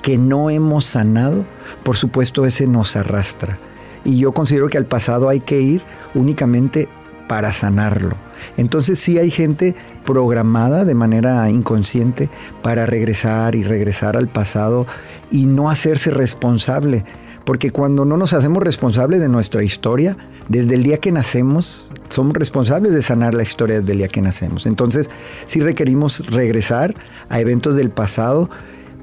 que 0.00 0.16
no 0.16 0.50
hemos 0.50 0.84
sanado, 0.84 1.44
por 1.82 1.96
supuesto 1.96 2.46
ese 2.46 2.66
nos 2.66 2.96
arrastra. 2.96 3.58
Y 4.04 4.18
yo 4.18 4.32
considero 4.32 4.68
que 4.68 4.78
al 4.78 4.86
pasado 4.86 5.28
hay 5.28 5.40
que 5.40 5.60
ir 5.60 5.82
únicamente 6.14 6.88
para 7.28 7.52
sanarlo. 7.52 8.16
Entonces 8.56 8.98
sí 8.98 9.18
hay 9.18 9.30
gente 9.30 9.74
programada 10.04 10.84
de 10.84 10.94
manera 10.94 11.48
inconsciente 11.50 12.28
para 12.62 12.86
regresar 12.86 13.54
y 13.54 13.64
regresar 13.64 14.16
al 14.16 14.28
pasado 14.28 14.86
y 15.30 15.46
no 15.46 15.70
hacerse 15.70 16.10
responsable. 16.10 17.04
Porque 17.44 17.70
cuando 17.70 18.06
no 18.06 18.16
nos 18.16 18.32
hacemos 18.32 18.62
responsables 18.62 19.20
de 19.20 19.28
nuestra 19.28 19.62
historia, 19.62 20.16
desde 20.48 20.76
el 20.76 20.82
día 20.82 20.98
que 20.98 21.12
nacemos, 21.12 21.92
somos 22.08 22.32
responsables 22.34 22.92
de 22.92 23.02
sanar 23.02 23.34
la 23.34 23.42
historia 23.42 23.80
desde 23.80 23.92
el 23.92 23.98
día 23.98 24.08
que 24.08 24.22
nacemos. 24.22 24.66
Entonces, 24.66 25.10
sí 25.44 25.60
requerimos 25.60 26.26
regresar 26.30 26.94
a 27.28 27.40
eventos 27.40 27.76
del 27.76 27.90
pasado 27.90 28.48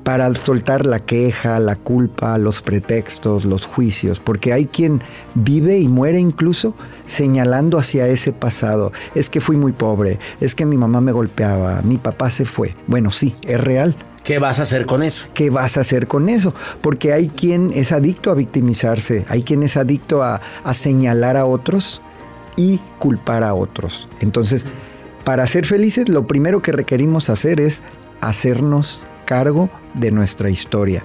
para 0.03 0.33
soltar 0.35 0.85
la 0.85 0.99
queja, 0.99 1.59
la 1.59 1.75
culpa, 1.75 2.37
los 2.37 2.61
pretextos, 2.61 3.45
los 3.45 3.65
juicios, 3.65 4.19
porque 4.19 4.53
hay 4.53 4.65
quien 4.65 5.01
vive 5.35 5.79
y 5.79 5.87
muere 5.87 6.19
incluso 6.19 6.73
señalando 7.05 7.77
hacia 7.77 8.07
ese 8.07 8.33
pasado. 8.33 8.91
Es 9.15 9.29
que 9.29 9.41
fui 9.41 9.57
muy 9.57 9.71
pobre, 9.71 10.19
es 10.39 10.55
que 10.55 10.65
mi 10.65 10.77
mamá 10.77 11.01
me 11.01 11.11
golpeaba, 11.11 11.81
mi 11.83 11.97
papá 11.97 12.29
se 12.29 12.45
fue. 12.45 12.75
Bueno, 12.87 13.11
sí, 13.11 13.35
es 13.43 13.59
real. 13.59 13.95
¿Qué 14.23 14.37
vas 14.37 14.59
a 14.59 14.63
hacer 14.63 14.85
con 14.85 15.01
eso? 15.01 15.25
¿Qué 15.33 15.49
vas 15.49 15.77
a 15.77 15.81
hacer 15.81 16.07
con 16.07 16.29
eso? 16.29 16.53
Porque 16.81 17.11
hay 17.11 17.29
quien 17.29 17.71
es 17.73 17.91
adicto 17.91 18.29
a 18.29 18.35
victimizarse, 18.35 19.25
hay 19.29 19.41
quien 19.43 19.63
es 19.63 19.77
adicto 19.77 20.23
a, 20.23 20.41
a 20.63 20.73
señalar 20.73 21.37
a 21.37 21.45
otros 21.45 22.03
y 22.55 22.79
culpar 22.99 23.43
a 23.43 23.55
otros. 23.55 24.07
Entonces, 24.19 24.67
para 25.23 25.47
ser 25.47 25.65
felices, 25.65 26.07
lo 26.07 26.27
primero 26.27 26.61
que 26.61 26.71
requerimos 26.71 27.29
hacer 27.31 27.59
es 27.59 27.81
hacernos 28.21 29.07
cargo 29.25 29.69
de 29.93 30.11
nuestra 30.11 30.49
historia. 30.49 31.03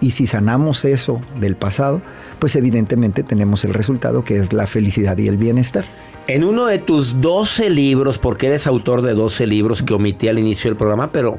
Y 0.00 0.12
si 0.12 0.26
sanamos 0.26 0.84
eso 0.84 1.20
del 1.38 1.56
pasado, 1.56 2.00
pues 2.38 2.56
evidentemente 2.56 3.22
tenemos 3.22 3.64
el 3.64 3.74
resultado 3.74 4.24
que 4.24 4.36
es 4.36 4.52
la 4.52 4.66
felicidad 4.66 5.16
y 5.18 5.28
el 5.28 5.36
bienestar. 5.36 5.84
En 6.26 6.44
uno 6.44 6.66
de 6.66 6.78
tus 6.78 7.20
12 7.20 7.70
libros, 7.70 8.18
porque 8.18 8.46
eres 8.46 8.66
autor 8.66 9.02
de 9.02 9.14
12 9.14 9.46
libros 9.46 9.82
que 9.82 9.94
omití 9.94 10.28
al 10.28 10.38
inicio 10.38 10.70
del 10.70 10.76
programa, 10.76 11.12
pero, 11.12 11.38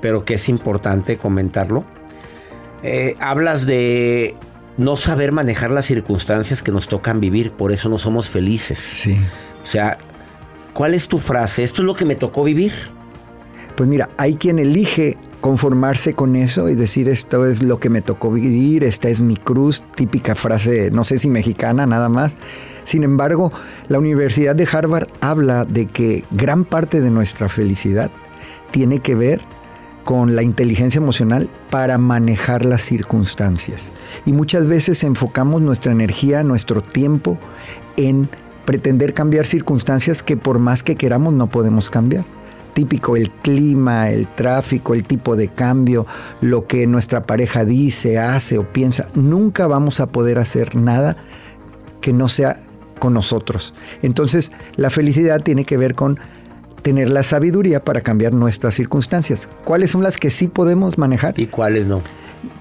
pero 0.00 0.24
que 0.24 0.34
es 0.34 0.48
importante 0.48 1.18
comentarlo, 1.18 1.84
eh, 2.82 3.16
hablas 3.20 3.66
de 3.66 4.36
no 4.76 4.96
saber 4.96 5.32
manejar 5.32 5.70
las 5.70 5.84
circunstancias 5.84 6.62
que 6.62 6.72
nos 6.72 6.88
tocan 6.88 7.20
vivir, 7.20 7.50
por 7.50 7.72
eso 7.72 7.88
no 7.88 7.98
somos 7.98 8.30
felices. 8.30 8.78
Sí. 8.78 9.16
O 9.62 9.66
sea, 9.66 9.98
¿cuál 10.72 10.94
es 10.94 11.08
tu 11.08 11.18
frase? 11.18 11.62
¿Esto 11.62 11.82
es 11.82 11.86
lo 11.86 11.94
que 11.94 12.04
me 12.04 12.14
tocó 12.14 12.42
vivir? 12.42 12.72
Pues 13.76 13.88
mira, 13.88 14.08
hay 14.18 14.34
quien 14.36 14.58
elige 14.58 15.18
conformarse 15.42 16.14
con 16.14 16.36
eso 16.36 16.68
y 16.68 16.76
decir 16.76 17.08
esto 17.08 17.46
es 17.46 17.62
lo 17.62 17.80
que 17.80 17.90
me 17.90 18.00
tocó 18.00 18.30
vivir, 18.30 18.84
esta 18.84 19.08
es 19.08 19.20
mi 19.20 19.36
cruz, 19.36 19.82
típica 19.96 20.36
frase, 20.36 20.90
no 20.92 21.02
sé 21.02 21.18
si 21.18 21.28
mexicana 21.28 21.84
nada 21.84 22.08
más. 22.08 22.38
Sin 22.84 23.02
embargo, 23.02 23.52
la 23.88 23.98
Universidad 23.98 24.54
de 24.54 24.68
Harvard 24.70 25.08
habla 25.20 25.64
de 25.64 25.86
que 25.86 26.24
gran 26.30 26.64
parte 26.64 27.00
de 27.00 27.10
nuestra 27.10 27.48
felicidad 27.48 28.10
tiene 28.70 29.00
que 29.00 29.16
ver 29.16 29.40
con 30.04 30.36
la 30.36 30.44
inteligencia 30.44 31.00
emocional 31.00 31.50
para 31.70 31.98
manejar 31.98 32.64
las 32.64 32.82
circunstancias. 32.82 33.92
Y 34.24 34.32
muchas 34.32 34.68
veces 34.68 35.02
enfocamos 35.02 35.60
nuestra 35.60 35.90
energía, 35.90 36.44
nuestro 36.44 36.82
tiempo 36.82 37.36
en 37.96 38.28
pretender 38.64 39.12
cambiar 39.12 39.44
circunstancias 39.44 40.22
que 40.22 40.36
por 40.36 40.60
más 40.60 40.84
que 40.84 40.94
queramos 40.94 41.34
no 41.34 41.48
podemos 41.48 41.90
cambiar 41.90 42.24
típico, 42.74 43.16
el 43.16 43.30
clima, 43.30 44.10
el 44.10 44.26
tráfico, 44.28 44.94
el 44.94 45.04
tipo 45.04 45.36
de 45.36 45.48
cambio, 45.48 46.06
lo 46.40 46.66
que 46.66 46.86
nuestra 46.86 47.26
pareja 47.26 47.64
dice, 47.64 48.18
hace 48.18 48.58
o 48.58 48.72
piensa, 48.72 49.08
nunca 49.14 49.66
vamos 49.66 50.00
a 50.00 50.06
poder 50.06 50.38
hacer 50.38 50.74
nada 50.76 51.16
que 52.00 52.12
no 52.12 52.28
sea 52.28 52.58
con 52.98 53.14
nosotros. 53.14 53.74
Entonces, 54.02 54.52
la 54.76 54.90
felicidad 54.90 55.42
tiene 55.42 55.64
que 55.64 55.76
ver 55.76 55.94
con 55.94 56.18
tener 56.82 57.10
la 57.10 57.22
sabiduría 57.22 57.82
para 57.84 58.00
cambiar 58.00 58.34
nuestras 58.34 58.74
circunstancias. 58.74 59.48
¿Cuáles 59.64 59.90
son 59.90 60.02
las 60.02 60.16
que 60.16 60.30
sí 60.30 60.48
podemos 60.48 60.98
manejar? 60.98 61.38
¿Y 61.38 61.46
cuáles 61.46 61.86
no? 61.86 62.02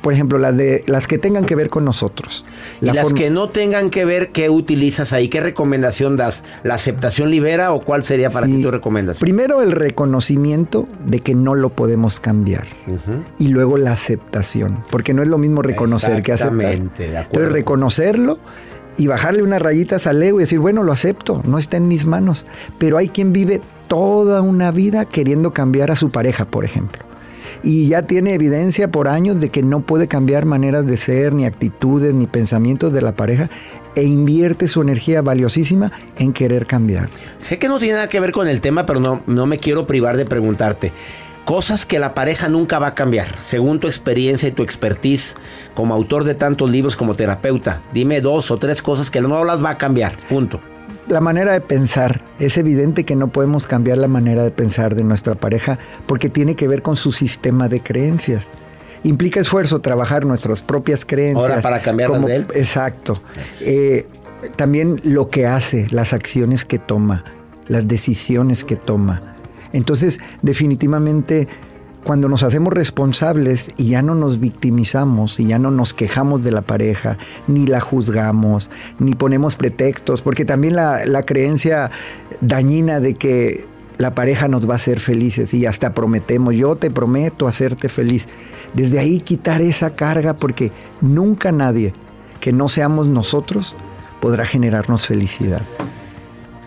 Por 0.02 0.14
ejemplo, 0.14 0.38
las 0.38 0.56
de 0.56 0.84
las 0.88 1.08
que 1.08 1.18
tengan 1.18 1.46
que 1.46 1.56
ver 1.56 1.70
con 1.70 1.86
nosotros. 1.86 2.46
y 2.82 2.86
las 2.86 3.14
que 3.14 3.30
no 3.30 3.50
tengan 3.50 3.90
que 3.90 4.06
ver, 4.06 4.32
¿qué 4.32 4.50
utilizas 4.50 5.14
ahí? 5.14 5.28
¿Qué 5.28 5.42
recomendación 5.42 6.16
das? 6.16 6.44
¿La 6.64 6.76
aceptación 6.76 7.30
libera 7.30 7.74
o 7.74 7.82
cuál 7.82 8.04
sería 8.04 8.30
para 8.30 8.46
ti 8.46 8.62
tu 8.62 8.72
recomendación? 8.72 9.22
Primero 9.22 9.62
el 9.62 9.72
reconocimiento 9.72 10.88
de 11.06 11.20
que 11.20 11.36
no 11.36 11.56
lo 11.56 11.70
podemos 11.70 12.20
cambiar. 12.20 12.68
Y 13.40 13.48
luego 13.48 13.78
la 13.78 13.94
aceptación. 13.94 14.80
Porque 14.92 15.14
no 15.14 15.24
es 15.24 15.30
lo 15.30 15.38
mismo 15.38 15.62
reconocer 15.62 16.22
que 16.24 16.34
aceptar. 16.34 16.74
Entonces, 16.74 17.52
reconocerlo 17.52 18.40
y 18.98 19.08
bajarle 19.08 19.42
unas 19.44 19.62
rayitas 19.62 20.06
al 20.06 20.22
ego 20.22 20.40
y 20.40 20.44
decir, 20.44 20.60
bueno, 20.60 20.84
lo 20.84 20.92
acepto, 20.92 21.42
no 21.46 21.58
está 21.58 21.78
en 21.78 21.88
mis 21.88 22.06
manos. 22.06 22.46
Pero 22.78 22.98
hay 22.98 23.10
quien 23.10 23.34
vive 23.34 23.62
toda 23.88 24.42
una 24.42 24.72
vida 24.72 25.06
queriendo 25.06 25.54
cambiar 25.54 25.92
a 25.92 25.96
su 25.96 26.12
pareja, 26.12 26.46
por 26.46 26.66
ejemplo 26.66 27.11
y 27.64 27.88
ya 27.88 28.04
tiene 28.04 28.34
evidencia 28.34 28.92
por 28.92 29.08
años 29.08 29.40
de 29.40 29.50
que 29.50 29.64
no 29.64 29.82
puede 29.82 30.08
cambiar 30.08 30.46
maneras 30.46 30.86
de 30.86 30.98
ser, 30.98 31.34
ni 31.34 31.46
actitudes, 31.46 32.14
ni 32.14 32.28
pensamientos 32.28 32.94
de 32.94 33.02
la 33.02 33.16
pareja 33.16 33.50
e 33.96 34.04
invierte 34.04 34.68
su 34.68 34.82
energía 34.82 35.22
valiosísima 35.22 35.92
en 36.18 36.34
querer 36.34 36.66
cambiar. 36.66 37.10
Sé 37.38 37.60
que 37.60 37.68
no 37.68 37.78
tiene 37.78 37.96
nada 37.96 38.10
que 38.10 38.20
ver 38.20 38.32
con 38.32 38.48
el 38.48 38.62
tema, 38.62 38.86
pero 38.86 39.00
no, 39.00 39.24
no 39.28 39.46
me 39.46 39.58
quiero 39.58 39.86
privar 39.86 40.18
de 40.18 40.26
preguntarte. 40.26 40.92
Cosas 41.46 41.86
que 41.86 42.00
la 42.00 42.14
pareja 42.14 42.50
nunca 42.50 42.78
va 42.78 42.88
a 42.88 42.96
cambiar, 42.96 43.38
según 43.40 43.80
tu 43.80 43.88
experiencia 43.88 44.48
y 44.48 44.52
tu 44.52 44.64
expertise 44.64 45.36
como 45.74 45.96
autor 45.96 46.24
de 46.24 46.36
tantos 46.36 46.70
libros 46.70 46.96
como 46.96 47.16
terapeuta. 47.16 47.82
Dime 47.94 48.22
dos 48.22 48.52
o 48.52 48.58
tres 48.58 48.82
cosas 48.82 49.10
que 49.10 49.22
no 49.22 49.44
las 49.44 49.64
va 49.64 49.72
a 49.72 49.78
cambiar, 49.78 50.16
punto 50.30 50.62
la 51.08 51.22
manera 51.22 51.54
de 51.54 51.62
pensar. 51.62 52.24
Es 52.40 52.58
evidente 52.58 53.04
que 53.04 53.16
no 53.16 53.30
podemos 53.30 53.68
cambiar 53.68 53.98
la 53.98 54.08
manera 54.08 54.44
de 54.44 54.52
pensar 54.52 54.96
de 54.96 55.04
nuestra 55.04 55.36
pareja 55.36 55.80
porque 56.08 56.30
tiene 56.30 56.56
que 56.56 56.68
ver 56.68 56.82
con 56.82 56.96
su 56.96 57.12
sistema 57.12 57.68
de 57.68 57.82
creencias. 57.82 58.50
Implica 59.04 59.40
esfuerzo 59.40 59.80
trabajar 59.80 60.26
nuestras 60.26 60.62
propias 60.62 61.06
creencias. 61.06 61.50
Ahora 61.50 61.62
para 61.62 61.82
cambiarlas 61.82 62.26
de 62.26 62.36
él. 62.36 62.48
Exacto. 62.54 63.22
Eh, 63.62 64.08
también 64.56 65.02
lo 65.04 65.30
que 65.30 65.48
hace, 65.48 65.88
las 65.92 66.14
acciones 66.14 66.66
que 66.66 66.80
toma, 66.80 67.24
las 67.68 67.88
decisiones 67.88 68.64
que 68.64 68.76
toma. 68.76 69.36
Entonces, 69.74 70.20
definitivamente 70.42 71.48
cuando 72.04 72.28
nos 72.28 72.44
hacemos 72.44 72.74
responsables 72.74 73.72
y 73.78 73.90
ya 73.90 74.02
no 74.02 74.16
nos 74.16 74.40
victimizamos 74.40 75.40
y 75.40 75.48
ya 75.48 75.60
no 75.60 75.72
nos 75.72 75.94
quejamos 75.94 76.44
de 76.44 76.52
la 76.52 76.62
pareja, 76.62 77.18
ni 77.48 77.68
la 77.68 77.80
juzgamos, 77.80 78.72
ni 79.00 79.14
ponemos 79.14 79.56
pretextos, 79.56 80.22
porque 80.22 80.46
también 80.46 80.76
la, 80.76 81.24
creencia 81.24 81.92
dañina 82.42 83.00
de 83.00 83.14
que 83.14 83.66
la 83.98 84.16
pareja 84.16 84.48
nos 84.48 84.68
va 84.68 84.74
a 84.74 84.78
hacer 84.78 85.00
felices 85.00 85.54
y 85.54 85.66
hasta 85.66 85.94
prometemos, 85.94 86.56
yo 86.56 86.76
te 86.76 86.90
prometo 86.90 87.48
hacerte 87.48 87.88
feliz. 87.88 88.28
Desde 88.74 89.00
ahí 89.00 89.20
quitar 89.20 89.62
esa 89.62 89.96
carga 89.96 90.36
porque 90.36 90.72
nunca 91.02 91.52
nadie 91.52 91.94
que 92.40 92.52
no 92.52 92.68
seamos 92.68 93.08
nosotros 93.08 93.76
podrá 94.20 94.46
generarnos 94.46 95.06
felicidad. 95.06 95.62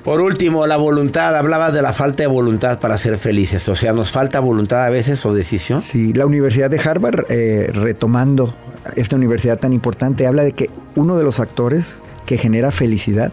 Por 0.04 0.20
último, 0.20 0.66
la 0.66 0.76
voluntad. 0.76 1.34
Hablabas 1.34 1.72
de 1.72 1.80
la 1.80 1.94
falta 1.94 2.24
de 2.24 2.26
voluntad 2.26 2.78
para 2.78 2.98
ser 2.98 3.16
felices. 3.16 3.66
O 3.70 3.74
sea, 3.74 3.94
¿nos 3.94 4.12
falta 4.12 4.38
voluntad 4.38 4.84
a 4.84 4.90
veces 4.90 5.24
o 5.24 5.32
decisión? 5.32 5.80
Sí, 5.80 6.12
la 6.12 6.26
Universidad 6.26 6.68
de 6.68 6.78
Harvard, 6.78 7.24
eh, 7.30 7.70
retomando 7.72 8.54
esta 8.96 9.16
universidad 9.16 9.58
tan 9.58 9.72
importante, 9.72 10.26
habla 10.26 10.44
de 10.44 10.52
que 10.52 10.68
uno 10.94 11.16
de 11.16 11.24
los 11.24 11.36
factores 11.36 12.02
que 12.26 12.36
genera 12.36 12.70
felicidad 12.70 13.32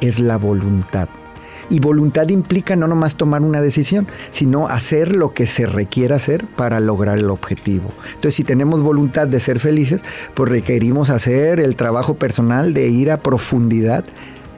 es 0.00 0.18
la 0.18 0.38
voluntad. 0.38 1.10
Y 1.68 1.80
voluntad 1.80 2.26
implica 2.30 2.74
no 2.74 2.88
nomás 2.88 3.16
tomar 3.16 3.42
una 3.42 3.60
decisión, 3.60 4.08
sino 4.30 4.68
hacer 4.68 5.14
lo 5.14 5.34
que 5.34 5.46
se 5.46 5.66
requiera 5.66 6.16
hacer 6.16 6.46
para 6.46 6.80
lograr 6.80 7.18
el 7.18 7.28
objetivo. 7.28 7.90
Entonces, 8.06 8.34
si 8.34 8.44
tenemos 8.44 8.80
voluntad 8.80 9.28
de 9.28 9.40
ser 9.40 9.58
felices, 9.58 10.02
pues 10.32 10.48
requerimos 10.48 11.10
hacer 11.10 11.60
el 11.60 11.76
trabajo 11.76 12.14
personal 12.14 12.72
de 12.72 12.88
ir 12.88 13.10
a 13.10 13.18
profundidad 13.18 14.06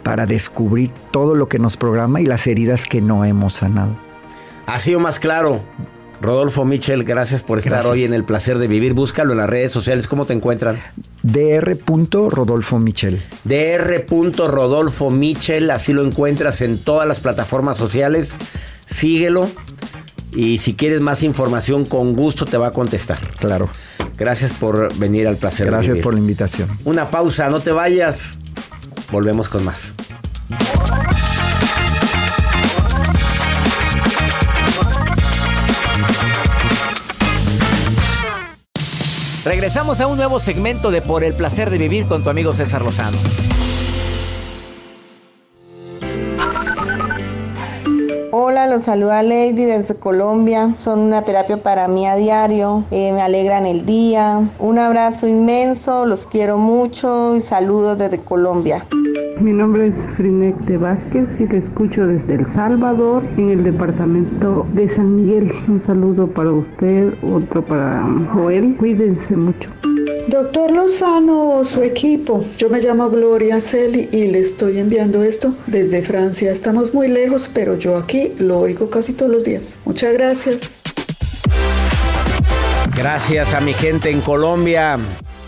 para 0.03 0.27
descubrir 0.27 0.91
todo 1.11 1.35
lo 1.35 1.49
que 1.49 1.59
nos 1.59 1.77
programa 1.77 2.21
y 2.21 2.27
las 2.27 2.47
heridas 2.47 2.87
que 2.87 3.01
no 3.01 3.25
hemos 3.25 3.55
sanado. 3.55 3.97
Ha 4.67 4.79
sido 4.79 5.01
más 5.01 5.19
claro. 5.19 5.61
Rodolfo 6.21 6.67
Michel, 6.67 7.03
gracias 7.05 7.43
por 7.43 7.59
estar 7.59 7.87
hoy 7.87 8.05
en 8.05 8.13
el 8.13 8.25
placer 8.25 8.59
de 8.59 8.69
vivir. 8.69 8.93
Búscalo 8.93 9.33
en 9.33 9.39
las 9.39 9.49
redes 9.49 9.73
sociales. 9.73 10.07
¿Cómo 10.07 10.27
te 10.27 10.35
encuentran? 10.35 10.79
Dr. 11.23 12.35
Rodolfo 12.35 12.79
Michel. 12.79 13.23
Dr. 13.45 14.51
Rodolfo 14.51 15.11
Michel. 15.11 15.71
Así 15.71 15.95
lo 15.95 16.05
encuentras 16.05 16.61
en 16.61 16.79
todas 16.79 17.09
las 17.09 17.21
plataformas 17.21 17.79
sociales. 17.79 18.37
Síguelo. 18.85 19.49
Y 20.33 20.59
si 20.59 20.75
quieres 20.75 21.01
más 21.01 21.23
información, 21.23 21.87
con 21.87 22.15
gusto 22.15 22.45
te 22.45 22.59
va 22.59 22.69
a 22.69 22.73
contestar. 22.73 23.19
Claro. 23.39 23.71
Gracias 24.19 24.53
por 24.53 24.95
venir 24.99 25.27
al 25.27 25.39
placer 25.39 25.67
de 25.67 25.71
vivir. 25.71 25.87
Gracias 25.87 26.05
por 26.05 26.13
la 26.13 26.21
invitación. 26.21 26.69
Una 26.85 27.11
pausa, 27.11 27.49
no 27.49 27.61
te 27.61 27.73
vayas. 27.73 28.39
Volvemos 29.11 29.49
con 29.49 29.65
más. 29.65 29.95
Regresamos 39.45 40.01
a 40.01 40.07
un 40.07 40.17
nuevo 40.17 40.39
segmento 40.39 40.91
de 40.91 41.03
Por 41.03 41.25
el 41.25 41.35
placer 41.35 41.71
de 41.71 41.79
vivir 41.79 42.07
con 42.07 42.23
tu 42.23 42.31
amigo 42.31 42.53
César 42.53 42.83
Lozano. 42.83 43.17
Los 48.71 48.85
saluda 48.85 49.21
Lady 49.25 49.65
desde 49.65 49.97
Colombia. 49.97 50.73
Son 50.75 51.01
una 51.01 51.25
terapia 51.25 51.61
para 51.61 51.89
mí 51.89 52.07
a 52.07 52.15
diario. 52.15 52.85
Eh, 52.93 53.13
me 53.13 53.21
alegran 53.21 53.67
el 53.67 53.85
día. 53.85 54.49
Un 54.61 54.79
abrazo 54.79 55.27
inmenso, 55.27 56.07
los 56.07 56.25
quiero 56.25 56.57
mucho 56.57 57.35
y 57.35 57.41
saludos 57.41 57.99
desde 57.99 58.19
Colombia. 58.19 58.87
Mi 59.41 59.53
nombre 59.53 59.89
es 59.89 60.07
Frinek 60.17 60.57
de 60.67 60.77
Vázquez 60.77 61.37
y 61.41 61.47
te 61.47 61.57
escucho 61.57 62.07
desde 62.07 62.35
El 62.35 62.47
Salvador, 62.47 63.25
en 63.39 63.51
el 63.51 63.65
departamento 63.65 64.65
de 64.75 64.89
San 64.89 65.17
Miguel. 65.17 65.51
Un 65.67 65.81
saludo 65.81 66.29
para 66.29 66.53
usted, 66.53 67.13
otro 67.25 67.65
para 67.65 68.07
Joel. 68.33 68.77
Cuídense 68.77 69.37
mucho. 69.37 69.71
Doctor 70.29 70.71
Lozano 70.71 71.57
o 71.57 71.65
su 71.65 71.83
equipo, 71.83 72.45
yo 72.57 72.71
me 72.71 72.81
llamo 72.81 73.11
Gloria 73.11 73.61
Celi 73.61 74.09
y 74.13 74.29
le 74.29 74.39
estoy 74.39 74.79
enviando 74.79 75.25
esto 75.25 75.55
desde 75.67 76.03
Francia. 76.03 76.53
Estamos 76.53 76.95
muy 76.95 77.09
lejos, 77.09 77.51
pero 77.53 77.77
yo 77.77 77.97
aquí 77.97 78.35
lo 78.39 78.60
oigo 78.61 78.91
casi 78.91 79.13
todos 79.13 79.31
los 79.33 79.45
días. 79.45 79.81
Muchas 79.85 80.13
gracias. 80.13 80.83
Gracias 82.97 83.55
a 83.55 83.61
mi 83.61 83.73
gente 83.75 84.11
en 84.11 84.21
Colombia. 84.21 84.99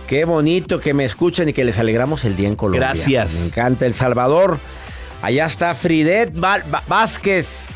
Qué 0.06 0.24
bonito 0.24 0.80
que 0.80 0.94
me 0.94 1.04
escuchen 1.04 1.48
y 1.48 1.52
que 1.52 1.64
les 1.64 1.78
alegramos 1.78 2.24
el 2.24 2.36
día 2.36 2.48
en 2.48 2.56
Colombia. 2.56 2.88
Gracias. 2.88 3.34
Me 3.34 3.46
encanta 3.46 3.86
El 3.86 3.94
Salvador. 3.94 4.58
Allá 5.22 5.46
está 5.46 5.74
Fridet 5.74 6.32
Vázquez. 6.88 7.71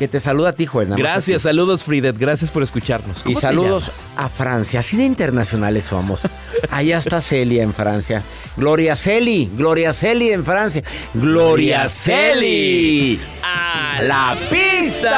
Que 0.00 0.08
te 0.08 0.18
saluda 0.18 0.48
a 0.48 0.52
ti, 0.54 0.64
Joel. 0.64 0.88
Gracias, 0.96 1.42
saludos 1.42 1.84
Fridet, 1.84 2.16
gracias 2.16 2.50
por 2.50 2.62
escucharnos. 2.62 3.22
Y 3.26 3.34
saludos 3.34 4.06
a 4.16 4.30
Francia, 4.30 4.80
así 4.80 4.96
de 4.96 5.04
internacionales 5.04 5.84
somos. 5.84 6.22
Allá 6.70 6.96
está 6.96 7.20
Celia 7.20 7.62
en 7.62 7.74
Francia. 7.74 8.22
Gloria 8.56 8.96
Celi, 8.96 9.50
Gloria 9.54 9.92
Celi 9.92 10.30
en 10.30 10.42
Francia. 10.42 10.82
Gloria 11.12 11.86
Celi 11.90 13.20
a 13.42 14.00
la 14.00 14.38
pista. 14.48 15.12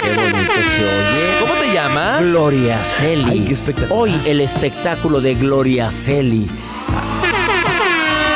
Qué 0.00 0.10
bonito 0.10 0.52
se 0.52 0.84
oye. 0.84 1.40
¿Cómo 1.40 1.54
te 1.54 1.74
llamas? 1.74 2.22
Gloria 2.22 2.84
Celi. 2.84 3.30
Ay, 3.32 3.40
qué 3.48 3.54
espectacular. 3.54 3.98
Hoy 3.98 4.20
el 4.26 4.40
espectáculo 4.40 5.20
de 5.20 5.34
Gloria 5.34 5.90
Celi. 5.90 6.46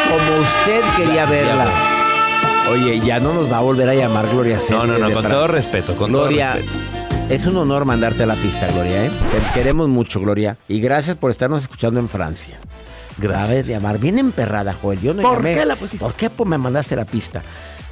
Como 0.09 0.41
usted 0.41 0.81
quería 0.97 1.25
verla. 1.25 1.96
Oye, 2.71 3.01
ya 3.05 3.21
no 3.21 3.33
nos 3.33 3.51
va 3.51 3.59
a 3.59 3.61
volver 3.61 3.89
a 3.89 3.95
llamar 3.95 4.29
Gloria 4.29 4.59
Celi. 4.59 4.79
No, 4.79 4.87
no, 4.87 4.99
no, 4.99 5.09
de 5.09 5.15
con 5.15 5.23
Francia. 5.23 5.31
todo 5.31 5.47
respeto, 5.47 5.95
con 5.95 6.11
Gloria, 6.11 6.53
todo 6.53 6.63
respeto. 6.63 7.35
es 7.35 7.47
un 7.47 7.57
honor 7.59 7.85
mandarte 7.85 8.25
a 8.25 8.27
la 8.27 8.35
pista, 8.35 8.67
Gloria. 8.73 9.07
¿eh? 9.07 9.11
Te 9.11 9.55
queremos 9.61 9.89
mucho, 9.89 10.21
Gloria. 10.21 10.57
Y 10.69 10.81
gracias 10.81 11.17
por 11.17 11.31
estarnos 11.31 11.63
escuchando 11.63 12.01
en 12.01 12.09
Francia. 12.09 12.59
Gracias. 13.19 13.51
A 13.51 13.55
ver, 13.55 13.67
llamar. 13.67 13.99
Bien 13.99 14.19
emperrada, 14.19 14.75
Joel. 14.75 15.01
Yo 15.01 15.15
no 15.15 15.23
¿Por 15.23 15.37
llamé. 15.39 15.55
qué 15.55 15.65
la 15.65 15.77
pusiste? 15.77 16.05
¿Por 16.05 16.15
qué 16.15 16.29
pues, 16.29 16.49
me 16.49 16.59
mandaste 16.59 16.97
la 16.97 17.05
pista? 17.05 17.43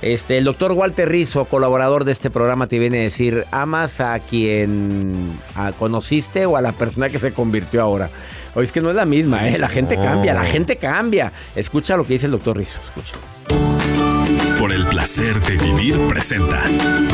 Este, 0.02 0.36
el 0.36 0.44
doctor 0.44 0.72
Walter 0.72 1.08
Rizzo, 1.08 1.46
colaborador 1.46 2.04
de 2.04 2.12
este 2.12 2.28
programa, 2.28 2.66
te 2.66 2.78
viene 2.78 2.98
a 2.98 3.02
decir, 3.02 3.46
¿amas 3.52 4.00
a 4.02 4.18
quien 4.18 5.38
a- 5.54 5.72
conociste 5.72 6.44
o 6.44 6.56
a 6.58 6.60
la 6.60 6.72
persona 6.72 7.08
que 7.08 7.18
se 7.18 7.32
convirtió 7.32 7.80
ahora? 7.80 8.10
Oye, 8.54 8.64
es 8.66 8.72
que 8.72 8.82
no 8.82 8.90
es 8.90 8.96
la 8.96 9.06
misma, 9.06 9.48
¿eh? 9.48 9.58
La 9.58 9.68
gente 9.68 9.96
No. 9.96 10.02
cambia, 10.02 10.34
la 10.34 10.44
gente 10.44 10.76
cambia. 10.76 11.32
Escucha 11.56 11.96
lo 11.96 12.04
que 12.04 12.14
dice 12.14 12.26
el 12.26 12.32
doctor 12.32 12.58
Rizzo, 12.58 12.80
escucha. 12.84 13.14
Por 14.64 14.72
el 14.72 14.86
placer 14.86 15.38
de 15.42 15.58
vivir 15.58 16.08
presenta. 16.08 16.62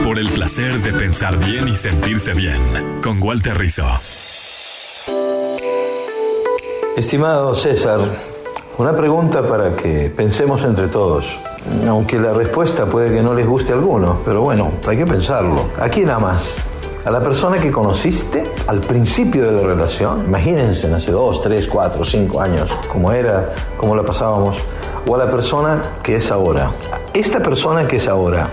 Por 0.05 0.21
el 0.21 0.29
placer 0.29 0.81
de 0.83 0.93
pensar 0.93 1.37
bien 1.37 1.67
y 1.67 1.75
sentirse 1.75 2.33
bien. 2.33 3.01
Con 3.03 3.21
Walter 3.21 3.59
Rizzo. 3.59 3.83
Estimado 6.97 7.53
César, 7.57 7.99
una 8.79 8.95
pregunta 8.95 9.43
para 9.43 9.75
que 9.75 10.13
pensemos 10.17 10.63
entre 10.63 10.87
todos. 10.87 11.41
Aunque 11.89 12.21
la 12.21 12.33
respuesta 12.35 12.87
puede 12.87 13.13
que 13.13 13.21
no 13.21 13.35
les 13.35 13.49
guste 13.49 13.73
a 13.73 13.75
algunos, 13.75 14.19
pero 14.25 14.43
bueno, 14.43 14.71
hay 14.87 14.99
que 14.99 15.07
pensarlo. 15.07 15.71
¿A 15.81 15.89
quién 15.89 16.09
amas? 16.09 16.55
¿A 17.05 17.11
la 17.11 17.21
persona 17.21 17.59
que 17.59 17.73
conociste 17.73 18.49
al 18.69 18.81
principio 18.81 19.47
de 19.47 19.61
la 19.61 19.67
relación? 19.67 20.25
Imagínense, 20.25 20.87
hace 20.95 21.11
dos, 21.11 21.43
tres, 21.43 21.67
cuatro, 21.67 22.05
cinco 22.05 22.41
años, 22.41 22.71
cómo 22.87 23.11
era, 23.11 23.53
cómo 23.77 23.97
la 23.97 24.05
pasábamos. 24.05 24.57
¿O 25.09 25.17
a 25.17 25.19
la 25.19 25.29
persona 25.29 25.83
que 26.05 26.15
es 26.15 26.31
ahora? 26.31 26.71
Esta 27.13 27.41
persona 27.41 27.89
que 27.89 27.97
es 27.97 28.07
ahora, 28.07 28.49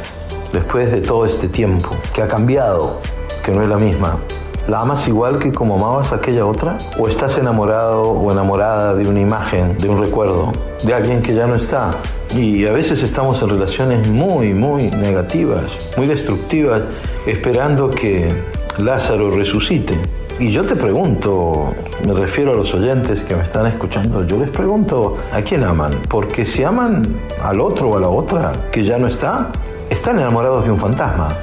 después 0.51 0.91
de 0.91 1.01
todo 1.01 1.27
este 1.27 1.47
tiempo, 1.47 1.89
que 2.11 2.23
ha 2.23 2.27
cambiado, 2.27 2.99
que 3.45 3.51
no 3.51 3.61
es 3.61 3.69
la 3.69 3.77
misma, 3.77 4.19
¿La 4.67 4.81
amas 4.81 5.07
igual 5.07 5.39
que 5.39 5.53
como 5.53 5.75
amabas 5.75 6.11
a 6.11 6.17
aquella 6.17 6.45
otra? 6.45 6.77
¿O 6.99 7.07
estás 7.07 7.37
enamorado 7.37 8.01
o 8.01 8.29
enamorada 8.29 8.93
de 8.95 9.07
una 9.07 9.21
imagen, 9.21 9.77
de 9.77 9.87
un 9.87 10.03
recuerdo, 10.03 10.51
de 10.83 10.93
alguien 10.93 11.21
que 11.21 11.33
ya 11.33 11.47
no 11.47 11.55
está? 11.55 11.95
Y 12.35 12.65
a 12.65 12.73
veces 12.73 13.01
estamos 13.01 13.41
en 13.41 13.47
relaciones 13.47 14.09
muy, 14.09 14.53
muy 14.53 14.91
negativas, 14.91 15.63
muy 15.95 16.05
destructivas, 16.05 16.83
esperando 17.25 17.89
que 17.89 18.29
Lázaro 18.77 19.29
resucite. 19.29 19.97
Y 20.39 20.51
yo 20.51 20.63
te 20.63 20.75
pregunto, 20.75 21.73
me 22.05 22.13
refiero 22.13 22.51
a 22.51 22.55
los 22.55 22.71
oyentes 22.75 23.23
que 23.23 23.35
me 23.35 23.41
están 23.41 23.65
escuchando, 23.65 24.23
yo 24.23 24.37
les 24.37 24.51
pregunto, 24.51 25.15
¿a 25.33 25.41
quién 25.41 25.63
aman? 25.63 25.91
Porque 26.07 26.45
si 26.45 26.63
aman 26.63 27.01
al 27.41 27.59
otro 27.59 27.89
o 27.89 27.97
a 27.97 27.99
la 27.99 28.09
otra 28.09 28.51
que 28.71 28.83
ya 28.83 28.99
no 28.99 29.07
está, 29.07 29.49
están 29.89 30.19
enamorados 30.19 30.65
de 30.65 30.71
un 30.71 30.77
fantasma. 30.77 31.35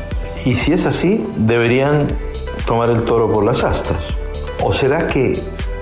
Y 0.45 0.55
si 0.55 0.75
es 0.75 0.87
así, 0.87 1.27
deberían 1.39 2.07
tomar 2.69 2.89
el 2.89 3.03
toro 3.03 3.33
por 3.33 3.45
las 3.45 3.65
astas. 3.65 3.97
¿O 4.63 4.73
será 4.73 5.09
que 5.09 5.41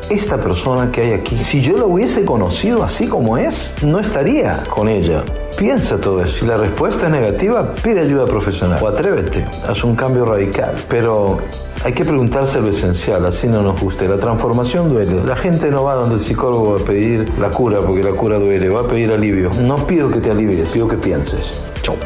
esta 0.08 0.38
persona 0.38 0.90
que 0.90 1.02
hay 1.02 1.12
aquí, 1.12 1.36
si 1.36 1.60
yo 1.60 1.76
la 1.76 1.84
hubiese 1.84 2.24
conocido 2.24 2.82
así 2.82 3.08
como 3.08 3.36
es, 3.36 3.74
no 3.84 3.98
estaría 3.98 4.62
con 4.70 4.88
ella? 4.88 5.22
Piensa 5.58 6.00
todo 6.00 6.22
eso. 6.22 6.38
Si 6.38 6.46
la 6.46 6.56
respuesta 6.56 7.06
es 7.06 7.12
negativa, 7.12 7.74
pide 7.82 8.00
ayuda 8.00 8.24
profesional 8.24 8.78
o 8.82 8.88
atrévete, 8.88 9.44
haz 9.68 9.84
un 9.84 9.94
cambio 9.96 10.24
radical. 10.24 10.74
Pero 10.88 11.36
hay 11.84 11.92
que 11.94 12.04
preguntarse 12.04 12.60
lo 12.60 12.70
esencial, 12.70 13.26
así 13.26 13.48
no 13.48 13.60
nos 13.60 13.80
guste. 13.80 14.06
La 14.06 14.18
transformación 14.18 14.90
duele. 14.90 15.24
La 15.24 15.36
gente 15.36 15.68
no 15.68 15.82
va 15.84 15.94
donde 15.94 16.14
el 16.16 16.20
psicólogo 16.20 16.76
a 16.76 16.78
pedir 16.78 17.28
la 17.40 17.50
cura, 17.50 17.80
porque 17.80 18.04
la 18.04 18.12
cura 18.12 18.38
duele, 18.38 18.68
va 18.68 18.82
a 18.82 18.84
pedir 18.84 19.10
alivio. 19.10 19.50
No 19.60 19.76
pido 19.86 20.08
que 20.10 20.20
te 20.20 20.30
alivies, 20.30 20.68
pido 20.68 20.86
que 20.86 20.96
pienses. 20.96 21.60
Chau. 21.82 21.96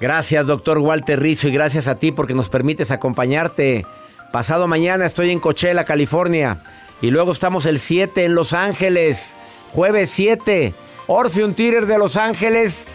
Gracias, 0.00 0.46
doctor 0.46 0.78
Walter 0.78 1.20
Rizzo, 1.20 1.48
y 1.48 1.52
gracias 1.52 1.86
a 1.86 1.96
ti 1.96 2.10
porque 2.10 2.34
nos 2.34 2.48
permites 2.48 2.90
acompañarte. 2.90 3.86
Pasado 4.32 4.66
mañana 4.66 5.06
estoy 5.06 5.30
en 5.30 5.38
Coachella, 5.38 5.84
California. 5.84 6.62
Y 7.02 7.10
luego 7.10 7.32
estamos 7.32 7.66
el 7.66 7.78
7 7.78 8.24
en 8.24 8.34
Los 8.34 8.52
Ángeles. 8.52 9.36
Jueves 9.72 10.10
7. 10.10 10.74
Orpheum 11.06 11.54
Theater 11.54 11.86
de 11.86 11.98
Los 11.98 12.16
Ángeles. 12.16 12.86